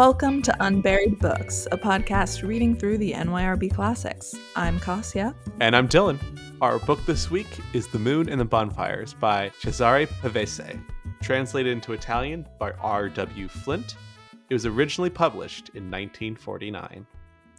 [0.00, 4.34] Welcome to Unburied Books, a podcast reading through the NYRB classics.
[4.56, 5.34] I'm Kasia.
[5.60, 6.18] And I'm Dylan.
[6.62, 10.82] Our book this week is The Moon and the Bonfires by Cesare Pavese,
[11.20, 13.48] translated into Italian by R.W.
[13.48, 13.96] Flint.
[14.48, 17.06] It was originally published in 1949.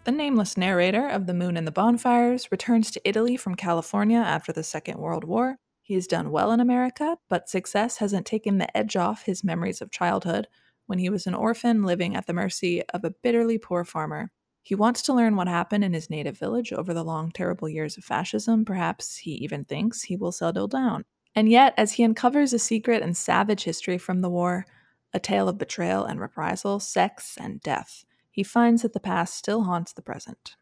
[0.05, 4.52] The nameless narrator of The Moon and the Bonfires returns to Italy from California after
[4.52, 5.58] the Second World War.
[5.84, 9.80] He has done well in America, but success hasn't taken the edge off his memories
[9.80, 10.48] of childhood
[10.91, 14.30] when he was an orphan living at the mercy of a bitterly poor farmer.
[14.62, 17.98] He wants to learn what happened in his native village over the long, terrible years
[17.98, 18.66] of fascism.
[18.66, 21.05] Perhaps he even thinks he will settle down.
[21.34, 24.66] And yet, as he uncovers a secret and savage history from the war,
[25.13, 29.63] a tale of betrayal and reprisal, sex and death, he finds that the past still
[29.63, 30.57] haunts the present.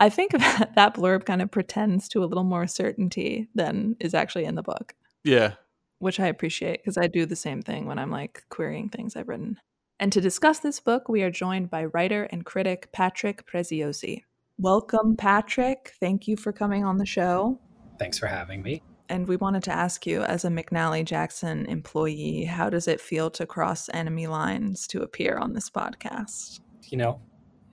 [0.00, 4.14] I think that that blurb kind of pretends to a little more certainty than is
[4.14, 4.94] actually in the book.
[5.24, 5.56] Yeah.
[5.98, 9.28] Which I appreciate because I do the same thing when I'm like querying things I've
[9.28, 9.58] written.
[10.00, 14.22] And to discuss this book, we are joined by writer and critic Patrick Preziosi.
[14.58, 15.92] Welcome, Patrick.
[16.00, 17.60] Thank you for coming on the show.
[17.98, 18.82] Thanks for having me.
[19.08, 23.30] And we wanted to ask you, as a McNally Jackson employee, how does it feel
[23.32, 26.60] to cross enemy lines to appear on this podcast?
[26.84, 27.20] You know,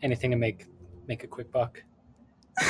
[0.02, 0.68] anything to make
[1.08, 1.84] make a quick buck.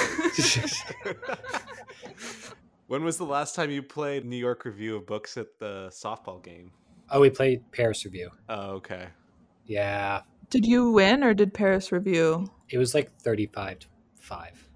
[2.88, 6.44] when was the last time you played New York Review of Books at the softball
[6.44, 6.72] game?
[7.10, 8.30] Oh, we played Paris Review.
[8.48, 9.08] Oh, okay.
[9.72, 10.24] Yeah.
[10.50, 12.52] Did you win or did Paris review?
[12.68, 13.88] It was like 35 to
[14.20, 14.68] 5.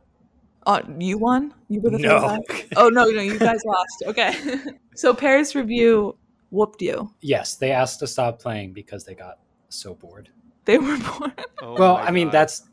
[0.68, 1.54] Oh, you won?
[1.68, 2.42] You were the no.
[2.78, 4.04] Oh, no, no, you guys lost.
[4.08, 4.34] Okay.
[4.96, 6.18] so Paris review
[6.50, 7.14] whooped you.
[7.20, 10.30] Yes, they asked to stop playing because they got so bored.
[10.64, 11.46] They were bored.
[11.62, 12.64] Oh well, I mean, that's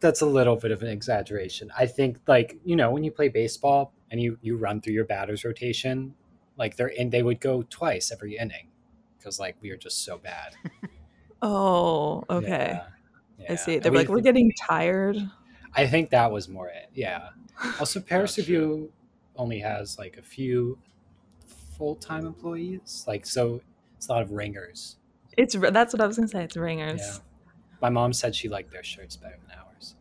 [0.00, 1.70] that's a little bit of an exaggeration.
[1.78, 5.06] I think like, you know, when you play baseball and you you run through your
[5.06, 6.14] batters rotation,
[6.58, 8.68] like they're in they would go twice every inning
[9.16, 10.54] because like we were just so bad.
[11.42, 12.80] Oh, okay.
[12.80, 12.86] Yeah,
[13.38, 13.52] yeah.
[13.52, 13.78] I see.
[13.78, 15.16] They're like, we're getting tired.
[15.74, 16.90] I think that was more it.
[16.94, 17.30] Yeah.
[17.78, 18.92] Also, Paris Review
[19.36, 20.78] only has like a few
[21.76, 23.04] full time employees.
[23.06, 23.60] Like, so
[23.96, 24.96] it's a lot of ringers.
[25.36, 26.42] It's that's what I was gonna say.
[26.44, 27.00] It's ringers.
[27.00, 27.18] Yeah.
[27.80, 29.94] My mom said she liked their shirts better than ours.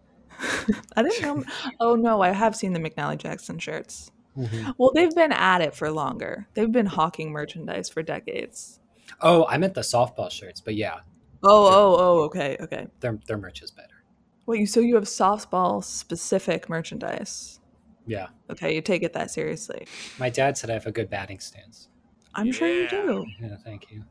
[0.95, 1.43] I didn't know.
[1.79, 4.11] Oh no, I have seen the McNally Jackson shirts.
[4.35, 4.71] Mm-hmm.
[4.77, 6.47] Well, they've been at it for longer.
[6.53, 8.79] They've been hawking merchandise for decades.
[9.21, 10.99] Oh, I meant the softball shirts, but yeah,
[11.43, 12.87] Oh, oh, oh, okay, okay.
[12.99, 14.03] Their their merch is better.
[14.45, 17.59] Wait, so you have softball specific merchandise?
[18.05, 18.27] Yeah.
[18.49, 19.87] Okay, you take it that seriously.
[20.17, 21.89] My dad said I have a good batting stance.
[22.33, 22.53] I'm yeah.
[22.53, 23.25] sure you do.
[23.41, 24.05] Yeah, thank you.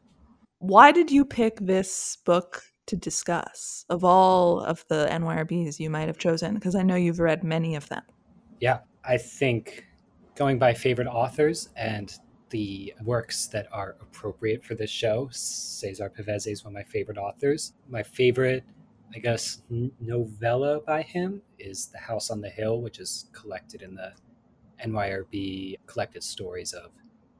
[0.59, 6.09] Why did you pick this book to discuss of all of the NYRBs you might
[6.09, 6.55] have chosen?
[6.55, 8.03] Because I know you've read many of them.
[8.61, 9.87] Yeah, I think
[10.35, 12.13] going by favorite authors and
[12.56, 15.28] the works that are appropriate for this show.
[15.31, 17.75] Cesar Pavese is one of my favorite authors.
[17.87, 18.65] My favorite,
[19.15, 19.61] I guess,
[20.00, 24.12] novella by him is The House on the Hill, which is collected in the
[24.83, 26.93] NYRB collected stories of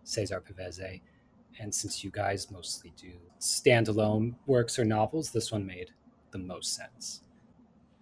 [0.05, 1.01] Cesar Pavese.
[1.61, 5.93] And since you guys mostly do standalone works or novels, this one made
[6.31, 7.23] the most sense.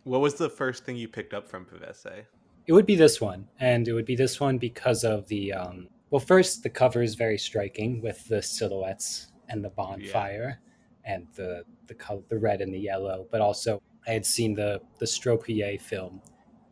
[0.03, 2.25] What was the first thing you picked up from Pavese?
[2.67, 5.89] It would be this one, and it would be this one because of the um,
[6.15, 10.61] well, first, the cover is very striking with the silhouettes and the bonfire
[11.05, 11.13] yeah.
[11.13, 13.27] and the the color, the red and the yellow.
[13.33, 16.23] But also, I had seen the the Straub-Huillet film,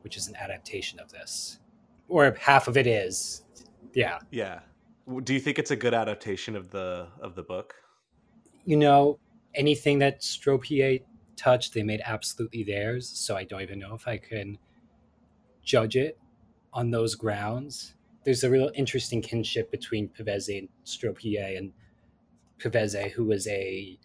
[0.02, 1.58] which is an adaptation of this,
[2.06, 3.42] or half of it is.
[3.94, 4.20] Yeah.
[4.30, 4.60] Yeah.
[5.24, 7.74] Do you think it's a good adaptation of the of the book?
[8.64, 9.18] You know,
[9.56, 11.02] anything that Straub-Huillet
[11.34, 13.08] touched, they made absolutely theirs.
[13.08, 14.56] So I don't even know if I can
[15.64, 16.16] judge it
[16.72, 17.94] on those grounds
[18.24, 21.72] there's a real interesting kinship between Pavese and Straub-Huillet and
[22.60, 23.98] Pavese, who was a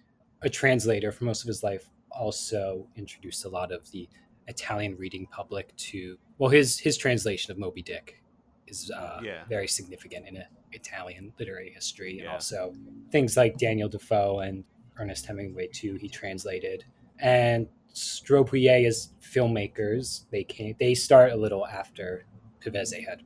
[0.44, 4.07] a translator for most of his life, also introduced a lot of the
[4.47, 8.21] Italian reading public to well his his translation of Moby Dick
[8.68, 9.44] is uh, yeah.
[9.47, 12.33] very significant in Italian literary history, and yeah.
[12.33, 12.74] also
[13.12, 14.63] things like Daniel Defoe and
[14.97, 15.95] Ernest Hemingway too.
[15.95, 16.83] He translated
[17.19, 20.25] and Straub-Huillet as filmmakers.
[20.31, 20.75] They came.
[20.80, 22.25] They start a little after
[22.63, 23.24] Pavese had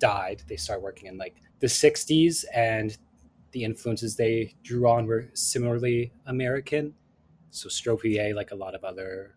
[0.00, 2.96] died, they started working in like the 60s, and
[3.52, 6.94] the influences they drew on were similarly American.
[7.50, 9.36] So Straub-Huillet, like a lot of other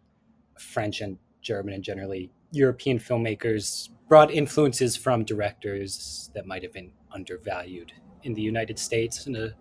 [0.57, 6.91] French and German and generally European filmmakers, brought influences from directors that might have been
[7.11, 7.91] undervalued
[8.23, 9.53] in the United States in a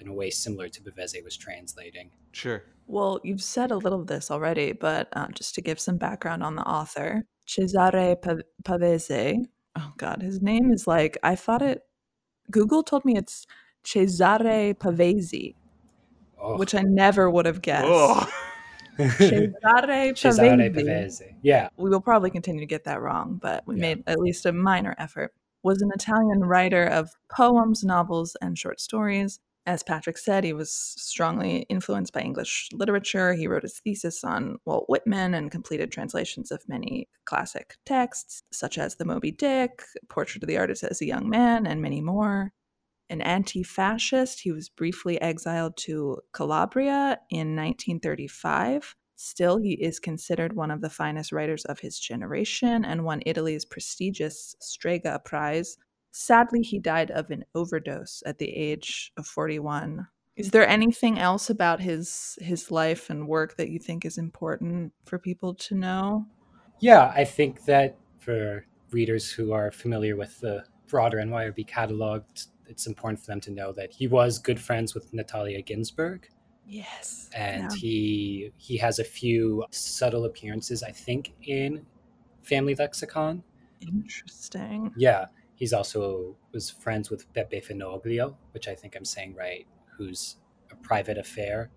[0.00, 2.10] in a way similar to Pavese was translating.
[2.32, 2.64] Sure.
[2.88, 6.42] Well, you've said a little of this already, but uh, just to give some background
[6.42, 8.16] on the author, Cesare
[8.64, 9.46] Pavese
[9.76, 11.82] oh god, his name is like I thought it.
[12.50, 13.46] Google told me it's
[13.84, 15.54] Cesare Pavese,
[16.40, 16.56] oh.
[16.58, 17.86] which I never would have guessed.
[17.88, 18.28] Oh.
[18.98, 20.74] Cesare Cesare Pavese.
[20.74, 21.34] Pavese.
[21.42, 21.68] Yeah.
[21.76, 23.80] We will probably continue to get that wrong, but we Yeah.
[23.80, 25.32] made at least a minor effort.
[25.62, 29.40] Was an Italian writer of poems, novels, and short stories.
[29.64, 33.32] As Patrick said, he was strongly influenced by English literature.
[33.32, 38.76] He wrote his thesis on Walt Whitman and completed translations of many classic texts, such
[38.76, 42.52] as The Moby Dick, Portrait of the Artist as a Young Man, and many more.
[43.08, 48.96] An anti fascist, he was briefly exiled to Calabria in 1935.
[49.14, 53.64] Still, he is considered one of the finest writers of his generation and won Italy's
[53.64, 55.76] prestigious Strega Prize.
[56.12, 60.06] Sadly, he died of an overdose at the age of 41.
[60.36, 60.72] Is there mm-hmm.
[60.72, 65.54] anything else about his his life and work that you think is important for people
[65.54, 66.26] to know?
[66.80, 72.48] Yeah, I think that for readers who are familiar with the broader NYRB catalog, it's-
[72.66, 76.24] it's important for them to know that he was good friends with Natalia Ginzburg,
[76.66, 77.28] Yes.
[77.34, 77.76] and Yeah.
[77.78, 81.84] he he has a few subtle appearances, I think, in
[82.42, 83.42] Family Lexicon.
[83.80, 84.92] Interesting.
[84.96, 89.66] Yeah, he's also was friends with Beppe Fenoglio, which I think I'm saying right,
[89.96, 90.36] who's
[90.70, 91.70] a private affair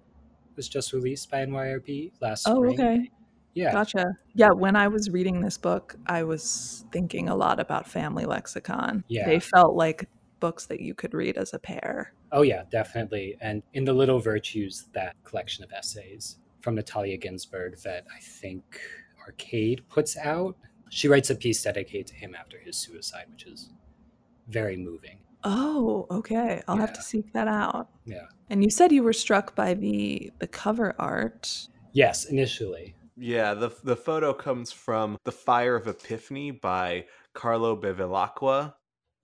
[0.56, 2.74] was just released by NYRB last Oh, spring.
[2.80, 3.12] okay.
[3.54, 3.72] Yeah.
[3.72, 4.06] Gotcha.
[4.34, 9.04] Yeah, when I was reading this book, I was thinking a lot about Family Lexicon.
[9.08, 9.26] Yeah.
[9.26, 10.10] They felt like
[10.42, 12.14] books that you could read as a pair.
[12.32, 13.38] Oh yeah, definitely.
[13.40, 18.82] And in the Little Virtues, that collection of essays from Natalia Ginzburg that I think
[19.26, 20.58] Arcade puts out,
[20.96, 23.70] she writes a piece dedicated to him after his suicide, which is
[24.48, 25.18] very moving.
[25.44, 26.62] Oh, okay.
[26.70, 27.90] I'll have to seek that out.
[28.06, 28.28] Yeah.
[28.50, 31.68] And you said you were struck by the the cover art.
[31.92, 32.96] Yes, initially.
[33.18, 38.74] Yeah, the the photo comes from The Fire of Epiphany by Carlo Bevilacqua.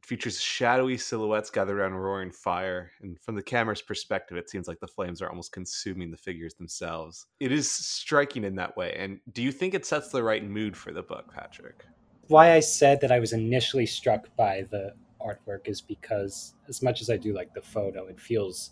[0.02, 4.68] It features shadowy silhouettes gathered around roaring fire, and from the camera's perspective, it seems
[4.68, 7.28] like the flames are almost consuming the figures themselves.
[7.40, 8.96] It is striking in that way.
[8.98, 11.86] And do you think it sets the right mood for the book, Patrick?
[12.28, 17.02] Why I said that I was initially struck by the artwork is because as much
[17.02, 18.72] as I do like the photo, it feels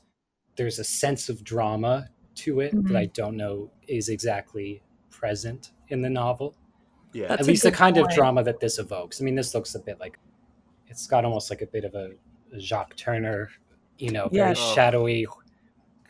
[0.56, 2.88] there's a sense of drama to it Mhm.
[2.88, 4.82] that I don't know is exactly
[5.12, 6.56] present in the novel.
[7.14, 9.22] Yeah, That's at least the good kind of drama that this evokes.
[9.22, 10.18] I mean, this looks a bit like
[10.90, 12.12] it's got almost like a bit of a
[12.60, 13.50] Jacques Tourneur,
[13.98, 14.56] you know, very Yeah.
[14.58, 14.76] Oh.
[14.76, 15.28] shadowy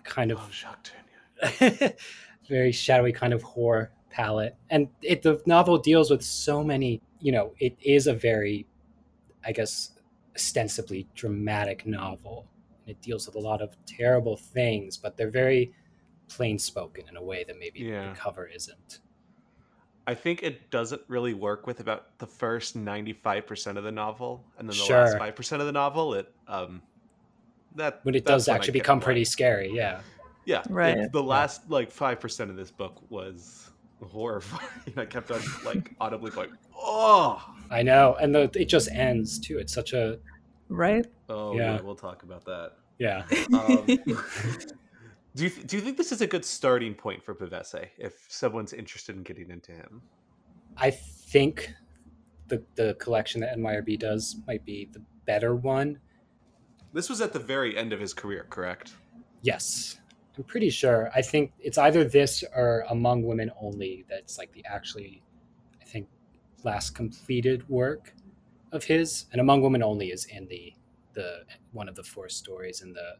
[0.04, 0.90] kind oh, of Jacques
[1.42, 1.94] Tourneur.
[2.50, 4.56] very shadowy kind of horror palette.
[4.70, 8.66] And it the novel deals with so many, you know, it is a very
[9.46, 9.92] I guess
[10.36, 12.48] ostensibly dramatic novel.
[12.88, 15.74] It deals with a lot of terrible things, but they're very
[16.28, 18.10] plain spoken in a way that maybe Yeah.
[18.10, 19.00] the cover isn't.
[20.10, 24.68] I think it doesn't really work with about the first 95% of the novel, and
[24.68, 25.04] then the Sure.
[25.06, 26.82] last 5% of the novel, it um
[27.76, 30.02] that When it does actually become more- pretty scary, yeah.
[30.46, 30.98] Yeah, Right.
[30.98, 33.70] it- the last like five percent of this book was
[34.04, 34.68] horrifying.
[34.98, 37.40] I kept on like audibly going, "Oh,
[37.70, 38.16] I know.
[38.20, 39.60] And the it just ends too.
[39.60, 40.18] It's such a
[40.70, 41.06] Right?
[41.30, 41.76] oh Yeah.
[41.76, 42.72] yeah." We'll talk about that.
[42.98, 43.26] yeah.
[43.54, 43.86] Um,
[45.36, 48.26] do you th- do you think this is a good starting point for Pavese if
[48.28, 50.02] someone's interested in getting into him?
[50.78, 51.74] I think
[52.48, 56.00] the the collection that NYRB does might be the better one.
[56.94, 58.94] This was at the very end of his career, correct?
[59.42, 60.00] Yes.
[60.38, 61.12] I'm pretty sure.
[61.14, 65.21] I think it's either this or Among Women Only that's like the actually
[65.81, 66.07] I think
[66.64, 68.14] last completed work
[68.71, 69.26] of his.
[69.31, 70.74] And Among Women Only is in the
[71.14, 73.16] the one of the four stories in the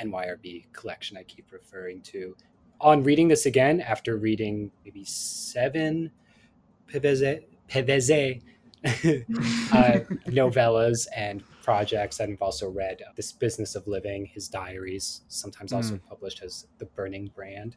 [0.00, 2.36] NYRB collection I keep referring to.
[2.80, 6.10] On reading this again, after reading maybe seven
[6.92, 8.42] Peveze, Peveze
[8.84, 12.20] uh, novellas and projects.
[12.20, 16.86] and I've also read This Business of Living, his diaries, sometimes also published as The
[16.86, 17.76] Burning Brand.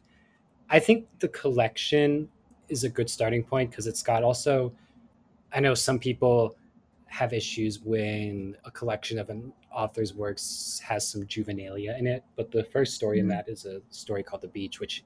[0.70, 2.28] I think the collection
[2.68, 4.72] is a good starting point because it's got also,
[5.52, 6.56] I know some people
[7.12, 12.50] have issues when a collection of an author's works has some juvenilia in it, but
[12.50, 13.30] the first story in Mhm.
[13.30, 15.04] that is a story called The Beach, which,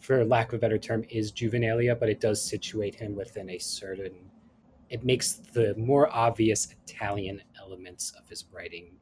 [0.00, 3.58] for lack of a better term, is juvenilia, but it does situate him within a
[3.58, 4.30] certain
[4.88, 8.96] it makes the more obvious Italian elements of his writing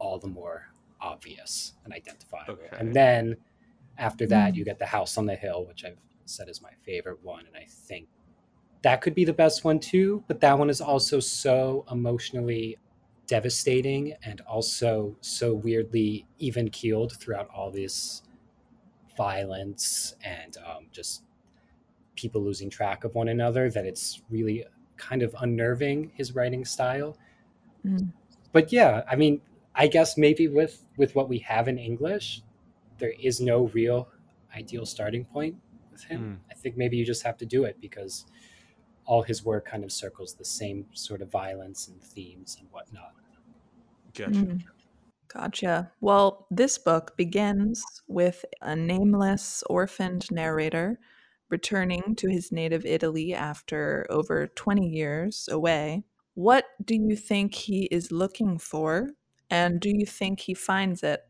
[0.00, 2.54] all the more obvious and identifiable.
[2.54, 2.76] Okay.
[2.80, 3.36] And then
[3.96, 4.56] after that, Mm.
[4.56, 7.46] you get The House on the Hill, which I've said is my favorite one.
[7.46, 8.08] And I think
[8.84, 10.22] that could be the best one too.
[10.28, 12.76] But that one is also so emotionally
[13.26, 18.22] devastating and also so weirdly even keeled throughout all this
[19.16, 21.22] violence and um, just
[22.16, 24.62] people losing track of one another that it's really
[24.98, 27.16] kind of unnerving his writing style
[27.86, 28.10] Mm.
[28.52, 29.42] but yeah i mean
[29.74, 32.40] i guess maybe with with what we have in english
[32.96, 34.08] there is no real
[34.56, 35.54] ideal starting point
[35.94, 36.40] with him.
[36.40, 36.50] Mm.
[36.50, 38.26] I think maybe you just have to do it because
[39.06, 43.12] all his work kind of circles the same sort of violence and themes and whatnot.
[44.16, 44.30] Gotcha.
[44.30, 44.62] Mm.
[45.32, 45.90] Gotcha.
[46.00, 50.98] Well, this book begins with a nameless, orphaned narrator
[51.50, 56.04] returning to his native Italy after over 20 years away.
[56.34, 59.10] What do you think he is looking for?
[59.50, 61.22] And do you think he finds it?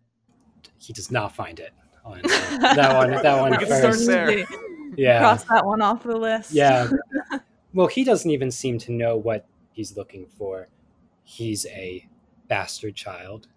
[0.79, 1.73] He does not find it.
[2.05, 4.05] On that one, that one We can first.
[4.05, 4.27] start there.
[4.47, 4.47] Certainly
[4.97, 6.53] Yeah, Cross that one off the list.
[6.53, 6.89] yeah.
[7.75, 10.69] Well, he doesn't even seem to know what he's looking for.
[11.25, 12.09] He's a
[12.49, 13.49] bastard child,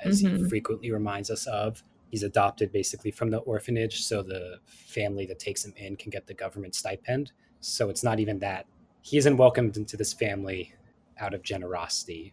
[0.00, 0.48] as he Mhm.
[0.48, 1.82] frequently reminds us of.
[2.10, 6.26] He's adopted basically from the orphanage, so the family that takes him in can get
[6.26, 7.32] the government stipend.
[7.60, 8.66] So it's not even that.
[9.02, 10.74] He isn't welcomed into this family
[11.18, 12.32] out of generosity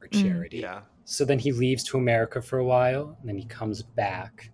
[0.00, 0.22] or Mm.
[0.22, 0.58] charity.
[0.58, 0.82] Yeah.
[1.04, 4.50] So then he leaves to America for a while, and then he comes back.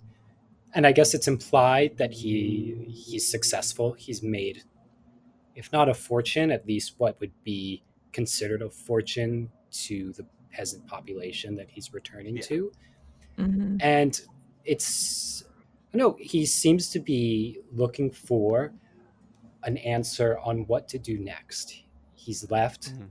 [0.72, 3.92] And I guess it's implied that he he's successful.
[3.92, 4.64] He's made,
[5.54, 7.82] if not a fortune, at least what would be
[8.12, 12.42] considered a fortune to the peasant population that he's returning Yeah.
[12.42, 12.72] to.
[13.38, 13.78] Mhm.
[13.82, 14.20] And
[14.64, 15.44] it's
[15.92, 18.74] I know he seems to be looking for
[19.62, 21.82] an answer on what to do next.
[22.14, 23.10] He's left Mhm.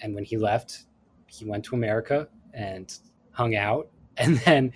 [0.00, 0.84] and when he left
[1.28, 2.98] he went to america and
[3.32, 4.72] hung out and then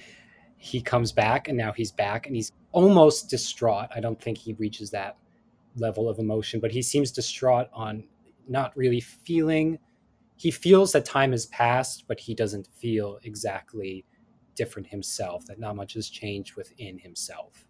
[0.57, 4.53] he comes back and now he's back and he's almost distraught i don't think he
[4.55, 5.17] reaches that
[5.81, 8.05] level of emotion but he seems distraught on
[8.49, 9.79] not really feeling
[10.37, 14.05] he feels that time has passed but he doesn't feel exactly
[14.57, 17.67] different himself that not much has changed within himself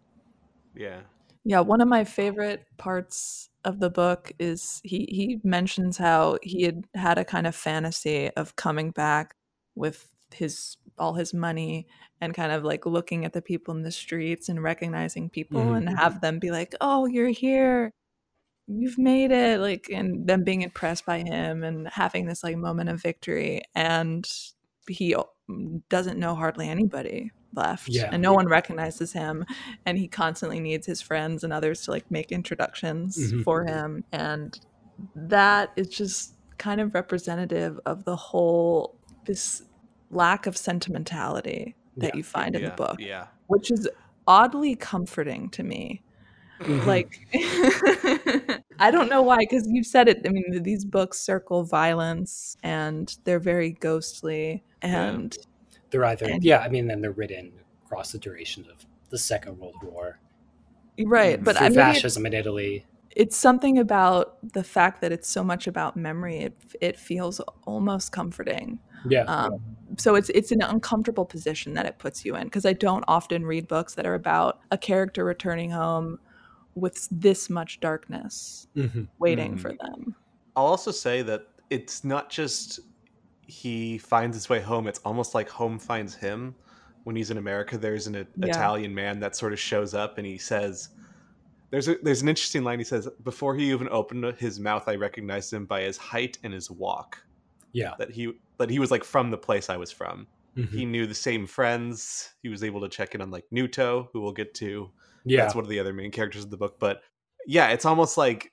[0.75, 1.03] Yeah.
[1.45, 6.63] Yeah, one of my favorite parts of the book is he he mentions how he
[6.63, 9.35] had had a kind of fantasy of coming back
[9.75, 11.87] with his all his money
[12.21, 15.79] and kind of like looking at the people in the streets and recognizing people Mhm.
[15.79, 17.91] and have them be like, "Oh, you're here.
[18.73, 22.89] You've made it." Like and them being impressed by him and having this like moment
[22.91, 24.29] of victory and
[24.89, 25.15] he
[25.89, 28.09] doesn't know hardly anybody left Yeah.
[28.13, 29.45] and no one recognizes him
[29.85, 33.43] and he constantly needs his friends and others to like make introductions Mhm.
[33.43, 34.59] for him and
[35.17, 38.97] that is just kind of representative of the whole
[39.27, 39.63] this
[40.13, 42.17] lack of sentimentality that Yeah.
[42.17, 43.27] you find in the book Yeah.
[43.49, 43.89] which is
[44.29, 46.03] oddly comforting to me
[46.61, 46.85] Mhm.
[46.87, 47.21] like
[48.79, 53.17] i don't know why because you've said it i mean these books circle violence and
[53.25, 55.39] they're very ghostly and
[55.91, 57.51] they're either and- yeah i mean then they're written
[57.87, 60.19] across the duration of the second world war.
[61.03, 62.85] Right but i mean fascism in italy.
[63.17, 68.13] it's something about the fact that it's so much about memory it, it feels almost
[68.13, 68.79] comforting.
[69.09, 69.23] Yeah.
[69.25, 69.59] Um,
[69.97, 73.47] so it's it's an uncomfortable position that it puts you in because i don't often
[73.47, 76.19] read books that are about a character returning home
[76.75, 79.09] with this much darkness Mhm.
[79.19, 79.61] waiting Mhm.
[79.61, 80.15] for them
[80.57, 82.81] I'll also say that it's not just
[83.47, 86.55] he finds his way home, it's almost like home finds him.
[87.05, 88.25] When he's in America, there's an Yeah.
[88.47, 90.91] Italian man that sort of shows up and he says,
[91.71, 92.79] there's a, there's an interesting line.
[92.79, 96.53] He says, Before he even opened his mouth, I recognized him by his height and
[96.53, 97.23] his walk.
[97.73, 100.27] yeah That he that he was like from the place I was from.
[100.57, 100.69] Mhm.
[100.69, 102.35] He knew the same friends.
[102.43, 104.91] He was able to check in on like Nuto, who we'll get to.
[105.25, 106.79] Yeah That's one of the other main characters of the book.
[106.79, 107.03] But
[107.47, 108.53] yeah, it's almost like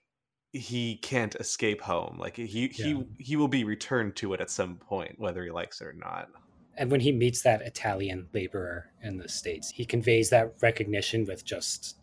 [0.54, 2.18] he can't escape home.
[2.20, 2.86] Like he Yeah.
[2.86, 5.94] he he will be returned to it at some point, whether he likes it or
[5.94, 6.30] not.
[6.80, 11.44] and when he meets that italian laborer in the states he conveys that recognition with
[11.44, 11.98] just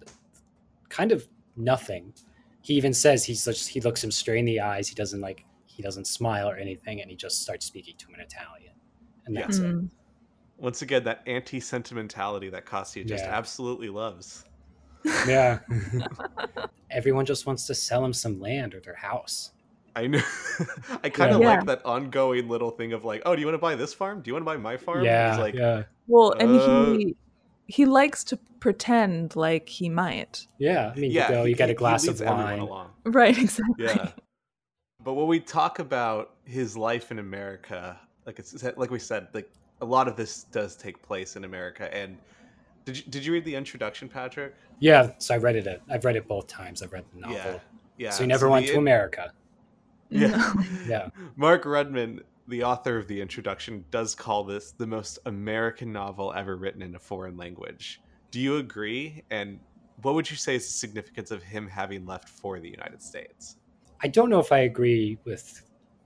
[0.88, 2.12] kind of nothing
[2.62, 5.44] he even says he's just he looks him straight in the eyes he doesn't like
[5.66, 8.72] he doesn't smile or anything and he just starts speaking to him in italian
[9.26, 9.44] and Yeah.
[9.44, 9.90] it Mm.
[10.58, 13.36] Once again, that anti sentimentality that Kasia just Yeah.
[13.38, 14.44] absolutely loves.
[15.26, 15.58] Yeah
[16.90, 19.50] everyone just wants to sell him some land or their house
[19.96, 20.20] I know.
[21.04, 21.50] I kind of Yeah.
[21.54, 24.22] like that ongoing little thing of like, oh, do you want to buy this farm?
[24.22, 25.04] Do you want to buy my farm?
[25.04, 27.16] yeah He's like, yeah well and Uh, he
[27.68, 31.56] he likes to pretend like he might yeah i mean yeah, you go he- you
[31.56, 32.68] get a glass of wine
[33.04, 34.08] right exactly Yeah.
[35.04, 39.50] But when we talk about his life in America, like it's like we said, like
[39.82, 41.94] a lot of this does take place in America.
[41.94, 42.16] And
[42.84, 44.54] did you did you read the introduction, Patrick?
[44.80, 47.58] yeah so i read it i've read it both times i've read the novel Yeah.
[47.96, 48.10] Yeah.
[48.10, 49.32] so he never went the to america
[50.10, 50.52] Yeah.
[50.86, 56.32] Yeah Mark Rudman, the author of the introduction, does call this the most American novel
[56.36, 58.00] ever written in a foreign language.
[58.30, 59.24] Do you agree?
[59.30, 59.58] And
[60.02, 63.56] what would you say is the significance of him having left for the United States?
[64.02, 65.62] i don't know if i agree with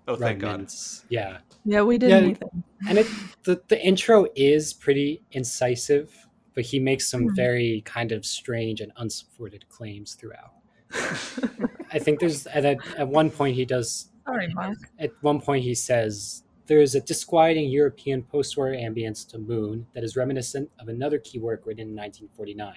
[0.06, 0.60] Oh, thank God.
[0.60, 3.06] Rudman's- yeah yeah we didn't Yeah, and it
[3.44, 6.27] the, the intro is pretty incisive
[6.58, 7.34] but he makes some Hmm.
[7.36, 10.54] very kind of strange and unsupported claims throughout.
[11.92, 14.76] I think there's at, a, at one point he does Sorry, Mark.
[14.98, 20.02] at one point he says there is a disquieting European post-war ambience to Moon that
[20.02, 22.74] is reminiscent of another key work written in 1949,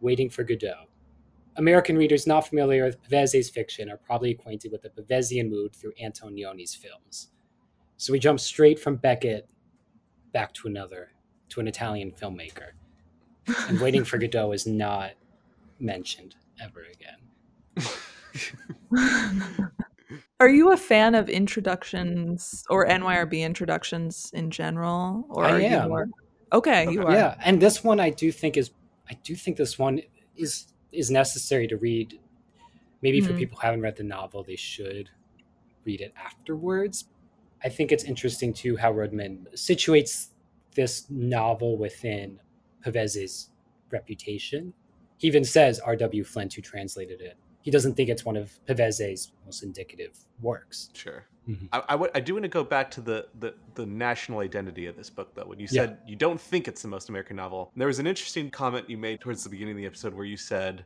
[0.00, 0.86] Waiting for Godot.
[1.56, 5.92] American readers not familiar with Pavese's fiction are probably acquainted with the Pavesian mood through
[6.02, 7.28] Antonioni's films.
[7.96, 9.48] So we jump straight from Beckett
[10.32, 11.12] back to another,
[11.50, 12.70] to an Italian filmmaker.
[13.68, 15.12] And Waiting for Godot is not
[15.78, 17.88] mentioned ever again.
[20.40, 25.24] Are you a fan of introductions or NYRB introductions in general?
[25.30, 25.88] Or I are you am.
[25.88, 26.08] more-
[26.52, 27.12] Okay, you are.
[27.12, 28.70] Yeah, and this one I do think is
[29.10, 30.00] I do think this one
[30.36, 32.18] is is necessary to read.
[33.02, 33.38] Maybe for Mhm.
[33.38, 35.10] people who haven't read the novel, they should
[35.84, 37.06] read it afterwards.
[37.62, 40.28] I think it's interesting too how Rudman situates
[40.74, 42.40] this novel within
[42.84, 43.50] Pavese's
[43.90, 44.72] reputation.
[45.18, 46.24] He even says R.W.
[46.24, 50.90] Flint, who translated it, he doesn't think it's one of Pavese's most indicative works.
[50.92, 51.24] Sure.
[51.48, 51.68] Mhm.
[51.72, 55.10] I, I, do want to go back to the, the, the national identity of this
[55.10, 55.44] book, though.
[55.44, 55.82] When you Yeah.
[55.82, 58.96] said you don't think it's the most American novel, there was an interesting comment you
[58.98, 60.84] made towards the beginning of the episode where you said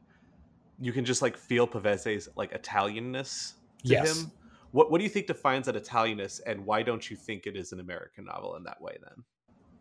[0.80, 4.20] you can just like feel Pavese's like Italianness to Yes.
[4.22, 4.32] him.
[4.72, 7.72] What what do you think defines that Italianness, and why don't you think it is
[7.72, 8.98] an American novel in that way?
[9.02, 9.24] Then,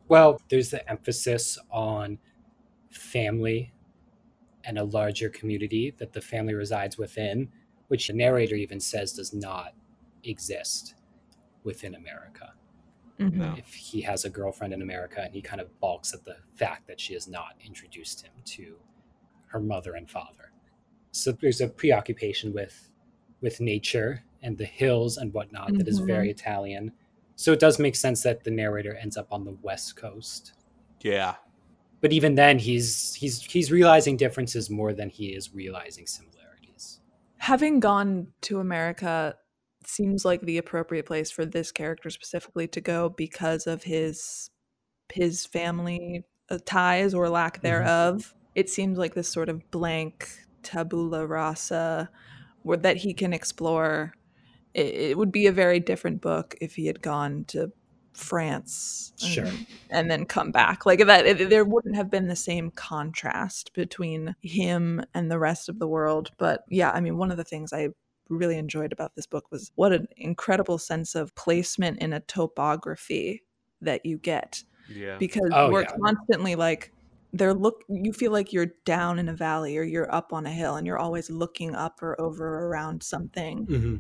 [0.08, 2.20] Well, there's the emphasis on
[2.90, 3.74] family
[4.64, 7.50] and a larger community that the family resides within,
[7.88, 9.74] which the narrator even says does not
[10.24, 10.96] exist
[11.64, 12.54] within America.
[13.20, 13.34] Mhm.
[13.34, 13.56] No.
[13.58, 16.88] If he has a girlfriend in America and he kind of balks at the fact
[16.88, 18.78] that she has not introduced him to
[19.48, 20.52] her mother and father.
[21.12, 22.90] So there's a preoccupation with
[23.42, 26.08] with nature and the hills and whatnot that is Mhm.
[26.08, 26.92] very Italian.
[27.38, 30.54] So it does make sense that the narrator ends up on the west coast
[31.02, 31.36] yeah,
[32.02, 36.38] but even then he's he's he's realizing differences more than he is realizing similarities
[37.38, 39.36] Having gone to America
[39.86, 44.50] seems like the appropriate place for this character specifically to go because of his
[45.14, 48.34] his family uh, ties or lack thereof.
[48.56, 50.28] It seems like this sort of blank
[50.64, 52.10] tabula rasa
[52.64, 54.14] where that he can explore.
[54.78, 57.72] It, it would be a very different book if he had gone to
[58.14, 59.52] France and- Sure.
[59.90, 60.86] and then come back.
[60.86, 65.70] Like that it, there wouldn't have been the same contrast between him and the rest
[65.70, 66.32] of the world.
[66.38, 67.90] But yeah i mean one of the things i
[68.30, 73.44] really enjoyed about this book was what an incredible sense of placement in a topography
[73.82, 74.64] that you get.
[74.94, 75.96] Yeah, because Oh, we're yeah.
[76.04, 76.92] constantly like
[77.34, 80.52] they're look you feel like you're down in a valley or you're up on a
[80.52, 83.96] hill and you're always looking up or over or around something mm-hmm.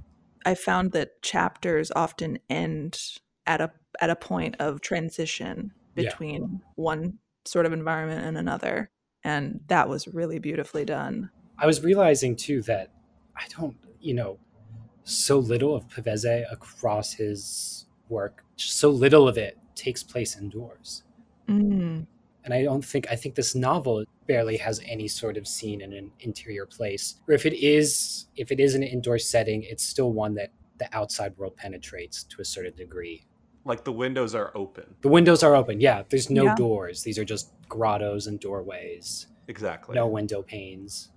[0.47, 2.91] I found that chapters often end
[3.45, 3.69] at a
[4.01, 5.55] at a point of transition
[5.95, 6.03] Yeah.
[6.03, 8.89] between one sort of environment and another,
[9.23, 11.29] and that was really beautifully done.
[11.59, 12.87] i was realizing too that
[13.35, 13.75] i don't
[14.07, 14.37] you know
[15.03, 17.41] so little of pavese across his
[18.09, 21.03] work so little of it takes place indoors
[21.49, 22.05] Mm.
[22.47, 25.91] And i don't think i think this novel barely has any sort of scene in
[25.91, 30.13] an interior place or if it is if it is an indoor setting it's still
[30.13, 33.25] one that the outside world penetrates to a certain degree
[33.65, 34.95] like the windows are open.
[35.01, 35.81] The windows are open.
[35.81, 36.55] Yeah, there's no Yeah.
[36.55, 37.03] doors.
[37.03, 39.27] These are just grottos and doorways.
[39.49, 39.93] Exactly.
[39.95, 41.09] No window panes.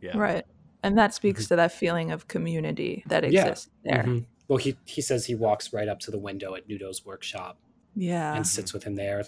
[0.00, 0.18] Yeah.
[0.18, 0.44] Right,
[0.82, 3.46] and that speaks to that feeling of community that Yeah.
[3.46, 4.02] exists there.
[4.02, 4.24] Mhm.
[4.48, 7.58] Well, he he says he walks right up to the window at Nuto's workshop
[7.94, 9.24] Yeah, and sits with him there,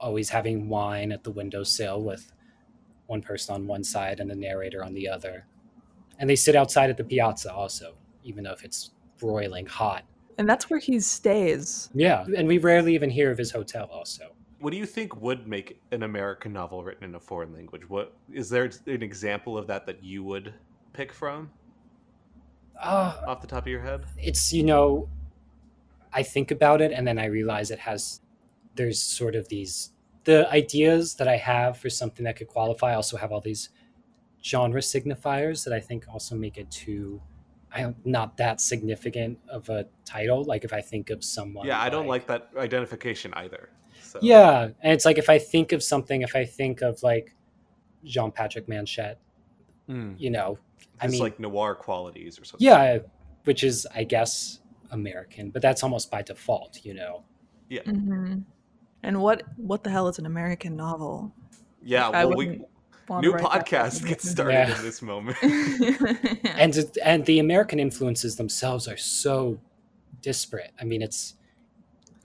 [0.00, 2.32] always having wine at the windowsill with
[3.06, 5.46] one person on one side and the narrator on the other.
[6.18, 10.04] And they sit outside at the piazza also, even though if it's broiling hot.
[10.38, 11.90] and that's where he stays.
[11.94, 14.32] Yeah, and we rarely even hear of his hotel also.
[14.60, 17.88] What do you think would make an American novel written in a foreign language?
[17.88, 20.54] What is there an example of that that you would
[20.92, 21.50] pick from
[22.80, 24.04] Uh, off the top of your head?
[24.18, 25.08] it's you know
[26.12, 28.20] i think about it and then i realize it has
[28.76, 29.90] there's sort of these
[30.24, 33.70] the ideas that i have for something that could qualify also have all these
[34.42, 37.20] genre signifiers that i think also make it too
[37.72, 41.80] I don't, not that significant of a title like if i think of someone Yeah,
[41.80, 43.70] I don't like that identification either.
[44.02, 44.18] So.
[44.22, 47.34] yeah and it's like if i think of something if i think of like
[48.04, 49.18] jean patrick manchette
[49.88, 50.14] Mm.
[50.18, 50.58] you know
[51.00, 52.64] I It's mean- like noir qualities or something.
[52.66, 52.98] yeah
[53.44, 54.60] which is i guess
[54.92, 57.24] american but that's almost by default you know
[57.84, 58.38] hmm
[59.02, 61.32] And what what the hell is an American novel?
[61.82, 62.64] Yeah, I well, we new
[63.22, 64.76] to write that podcast gets started Yeah.
[64.76, 65.36] in this moment.
[65.42, 69.58] and and the American influences themselves are so
[70.20, 70.72] disparate.
[70.80, 71.34] I mean, it's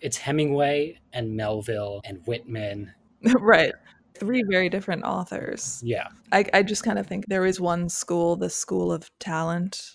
[0.02, 2.94] it's Hemingway and Melville and Whitman
[3.40, 3.74] right.
[4.14, 5.82] three very different authors.
[5.84, 6.08] Yeah.
[6.32, 9.94] I, I just kind of think there is one school, the school of talent.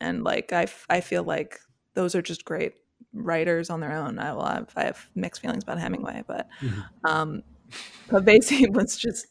[0.00, 1.60] And like, I, f- I feel like
[1.94, 2.74] those are just great
[3.12, 4.18] writers on their own.
[4.18, 6.84] I will have, I have mixed feelings about Hemingway, but Mhm.
[7.04, 7.42] um,
[8.10, 9.26] Pavese was just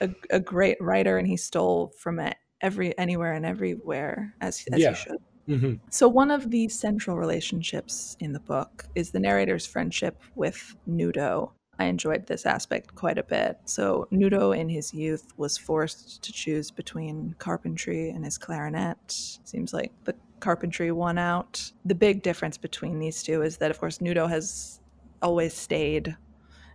[0.00, 4.80] a, a great writer and he stole from it every, anywhere and everywhere as, as
[4.80, 4.90] Yeah.
[4.90, 5.18] he should.
[5.46, 10.74] hmm So, one of the central relationships in the book is the narrator's friendship with
[10.86, 11.52] Nuto.
[11.78, 13.58] I enjoyed this aspect quite a bit.
[13.64, 18.98] So, Nuto in his youth was forced to choose between carpentry and his clarinet.
[19.44, 21.72] Seems like the carpentry won out.
[21.84, 24.80] The big difference between these two is that, of course, Nuto has
[25.22, 26.16] always stayed,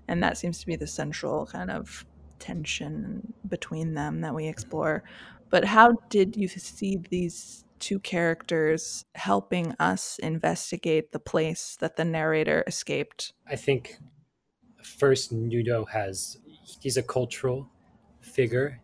[0.07, 2.05] and that seems to be the central kind of
[2.39, 5.03] tension between them that we explore.
[5.49, 12.05] But how did you see these two characters helping us investigate the place that the
[12.05, 13.33] narrator escaped?
[13.47, 13.97] I think
[14.83, 16.37] first Nuto has
[16.81, 17.69] he's a cultural
[18.21, 18.79] figure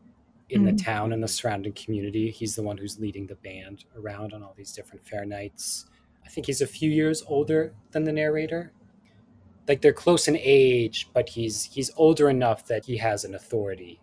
[0.50, 0.84] in the Mhm.
[0.84, 2.32] town and the surrounding community.
[2.32, 5.86] He's the one who's leading the band around on all these different fair nights.
[6.26, 8.74] I think he's a few years older than the narrator.
[9.68, 14.02] Like they're close in age, but he's he's older enough that he has an authority.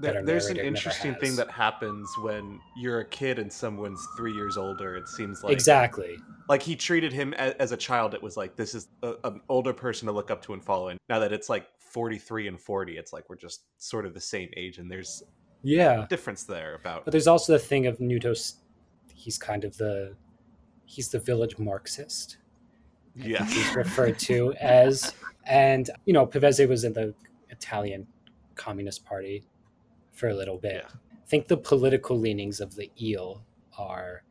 [0.00, 4.56] There- There's an interesting thing that happens when you're a kid and someone's three years
[4.56, 4.96] older.
[4.96, 6.16] It seems like exactly.
[6.48, 8.14] like he treated him as, as a child.
[8.14, 10.88] It was like this is a, an older person to look up to and follow.
[10.88, 14.20] And now that it's like 43 and 40, it's like we're just sort of the
[14.20, 15.22] same age, and there's
[15.62, 16.04] Yeah.
[16.04, 18.54] a difference there about But there's also the thing of Nuto's
[19.14, 20.14] he's kind of the
[20.86, 22.38] he's the village Marxist.
[23.14, 23.44] yeah.
[23.44, 25.12] he's referred to as.
[25.46, 27.14] And, you know, Pavese was in the
[27.48, 28.06] Italian
[28.54, 29.44] Communist Party
[30.20, 30.84] for a little bit.
[30.84, 30.98] Yeah.
[31.14, 33.42] I think the political leanings of the eel
[33.78, 34.22] are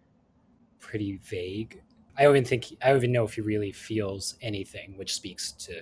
[0.80, 1.82] pretty vague.
[2.16, 5.52] I don't even think, I don't even know if he really feels anything, which speaks
[5.54, 5.82] to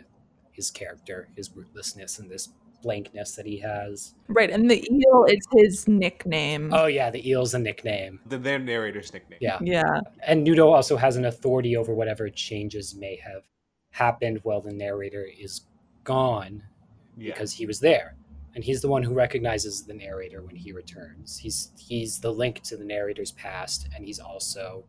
[0.52, 2.50] his character, his rootlessness, and this
[2.82, 4.13] blankness that he has.
[4.30, 6.72] Right, and the eel is his nickname.
[6.74, 8.20] Oh, yeah, the eel's a nickname.
[8.28, 9.39] The, their narrator's nickname.
[9.41, 9.58] Yeah.
[9.62, 10.00] yeah.
[10.26, 13.43] and Nuto also has an authority over whatever changes may have
[13.89, 15.62] happened while the narrator is
[16.04, 16.63] gone
[17.17, 17.34] Yeah.
[17.34, 18.15] because he was there
[18.58, 22.60] and he's the one who recognizes the narrator when he returns he's he's the link
[22.63, 24.84] to the narrator's past and he's also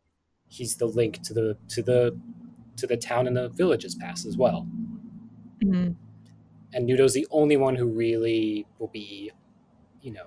[0.48, 2.18] he's the link to the to the
[2.78, 4.66] to the town and the village's past as well
[5.62, 5.96] Mhm.
[6.72, 9.30] and Nuto's the only one who really will be
[10.00, 10.26] you know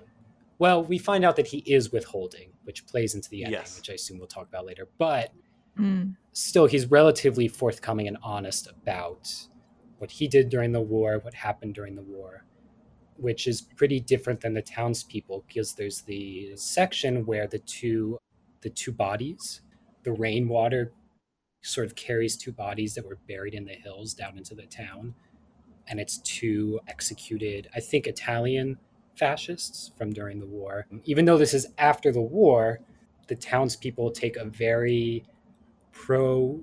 [0.60, 3.76] well we find out that he is withholding which plays into the ending Yes.
[3.76, 5.32] which i assume we'll talk about later but
[5.78, 6.16] Mm.
[6.32, 9.48] still he's relatively forthcoming and honest about
[9.96, 12.44] what he did during the war, what happened during the war,
[13.16, 18.18] which is pretty different than the townspeople because there's the section where the two
[18.62, 19.60] the two bodies,
[20.04, 20.92] the rainwater
[21.62, 25.14] sort of carries two bodies that were buried in the hills down into the town.
[25.88, 28.78] And it's two executed, I think Italian
[29.16, 30.86] fascists from during the war.
[31.04, 32.80] Even though this is after the war,
[33.28, 35.24] the townspeople take a very
[35.92, 36.60] pro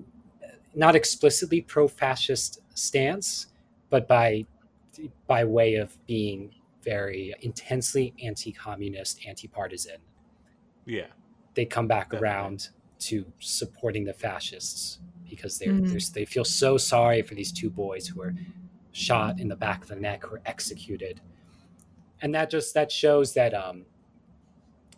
[0.75, 3.47] not explicitly pro-fascist stance
[3.89, 4.45] but by
[5.27, 9.97] by way of being very intensely anti-communist anti-partisan
[10.85, 11.07] Yeah.
[11.55, 12.27] they come back Definitely.
[12.27, 16.13] around to supporting the fascists because they're, Mhm.
[16.13, 18.33] they're feel so sorry for these two boys who were
[18.91, 21.21] shot in the back of the neck who were executed
[22.21, 23.85] and that just that shows that um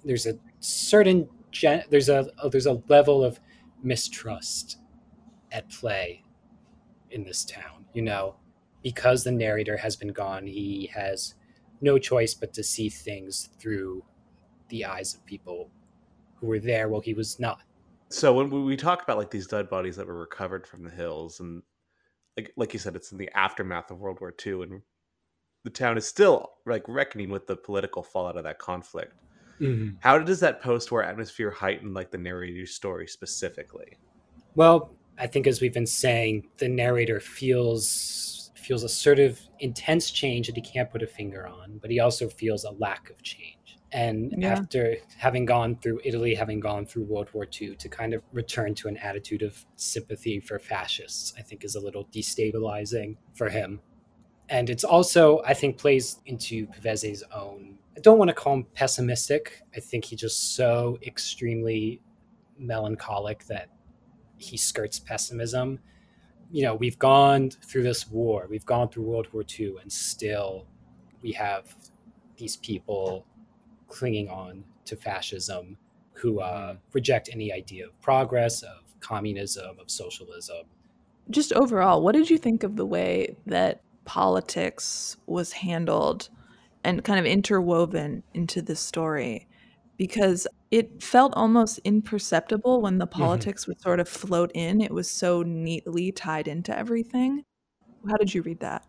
[0.04, 3.40] there's a certain gen- there's a there's a level of
[3.84, 4.78] mistrust
[5.52, 6.24] at play
[7.12, 8.36] in this town you know
[8.84, 11.36] because the narrator has been gone he has
[11.82, 14.04] no choice but to see things through
[14.70, 15.70] the eyes of people
[16.36, 17.62] who were there while he was not
[18.10, 20.90] So when we- we talk about like these dead bodies that were recovered from the
[20.92, 21.64] hills, and
[22.38, 24.82] like like you said, it's in the aftermath of World War II, and
[25.64, 29.14] the town is still like reckoning with the political fallout of that conflict.
[29.60, 29.96] Mm-hmm.
[30.00, 33.98] How does that post-war atmosphere heighten like the narrator's story specifically?
[34.56, 40.12] Well, I think as we've been saying, the narrator feels feels a sort of intense
[40.12, 43.22] change that he can't put a finger on, but he also feels a lack of
[43.22, 43.78] change.
[43.92, 44.54] And Yeah.
[44.54, 48.74] after having gone through Italy, having gone through World War II, to kind of return
[48.76, 53.82] to an attitude of sympathy for fascists, I think is a little destabilizing for him.
[54.48, 57.80] And it's also, I think, plays into Pavese's own.
[57.98, 59.62] I don't want to call him pessimistic.
[59.76, 62.02] I think he's just so extremely
[62.58, 63.70] melancholic that
[64.38, 65.80] he skirts pessimism.
[66.52, 70.68] You know, we've gone through this war, we've gone through World War II, and still
[71.22, 71.74] we have
[72.38, 73.26] these people
[73.88, 75.78] clinging on to fascism
[76.14, 80.66] who uh, reject any idea of progress, of communism, of socialism.
[81.30, 86.30] Just overall, what did you think of the way that politics was handled
[86.84, 89.48] and kind of interwoven into the story
[90.02, 93.22] because it felt almost imperceptible when the Mm-hmm.
[93.22, 94.82] politics would sort of float in.
[94.82, 97.44] It was so neatly tied into everything.
[98.10, 98.84] How did you read that?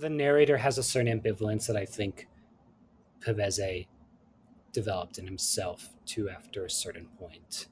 [0.00, 2.26] The narrator has a certain ambivalence that I think
[3.20, 3.86] Pavese
[4.72, 7.68] developed in himself too after a certain point.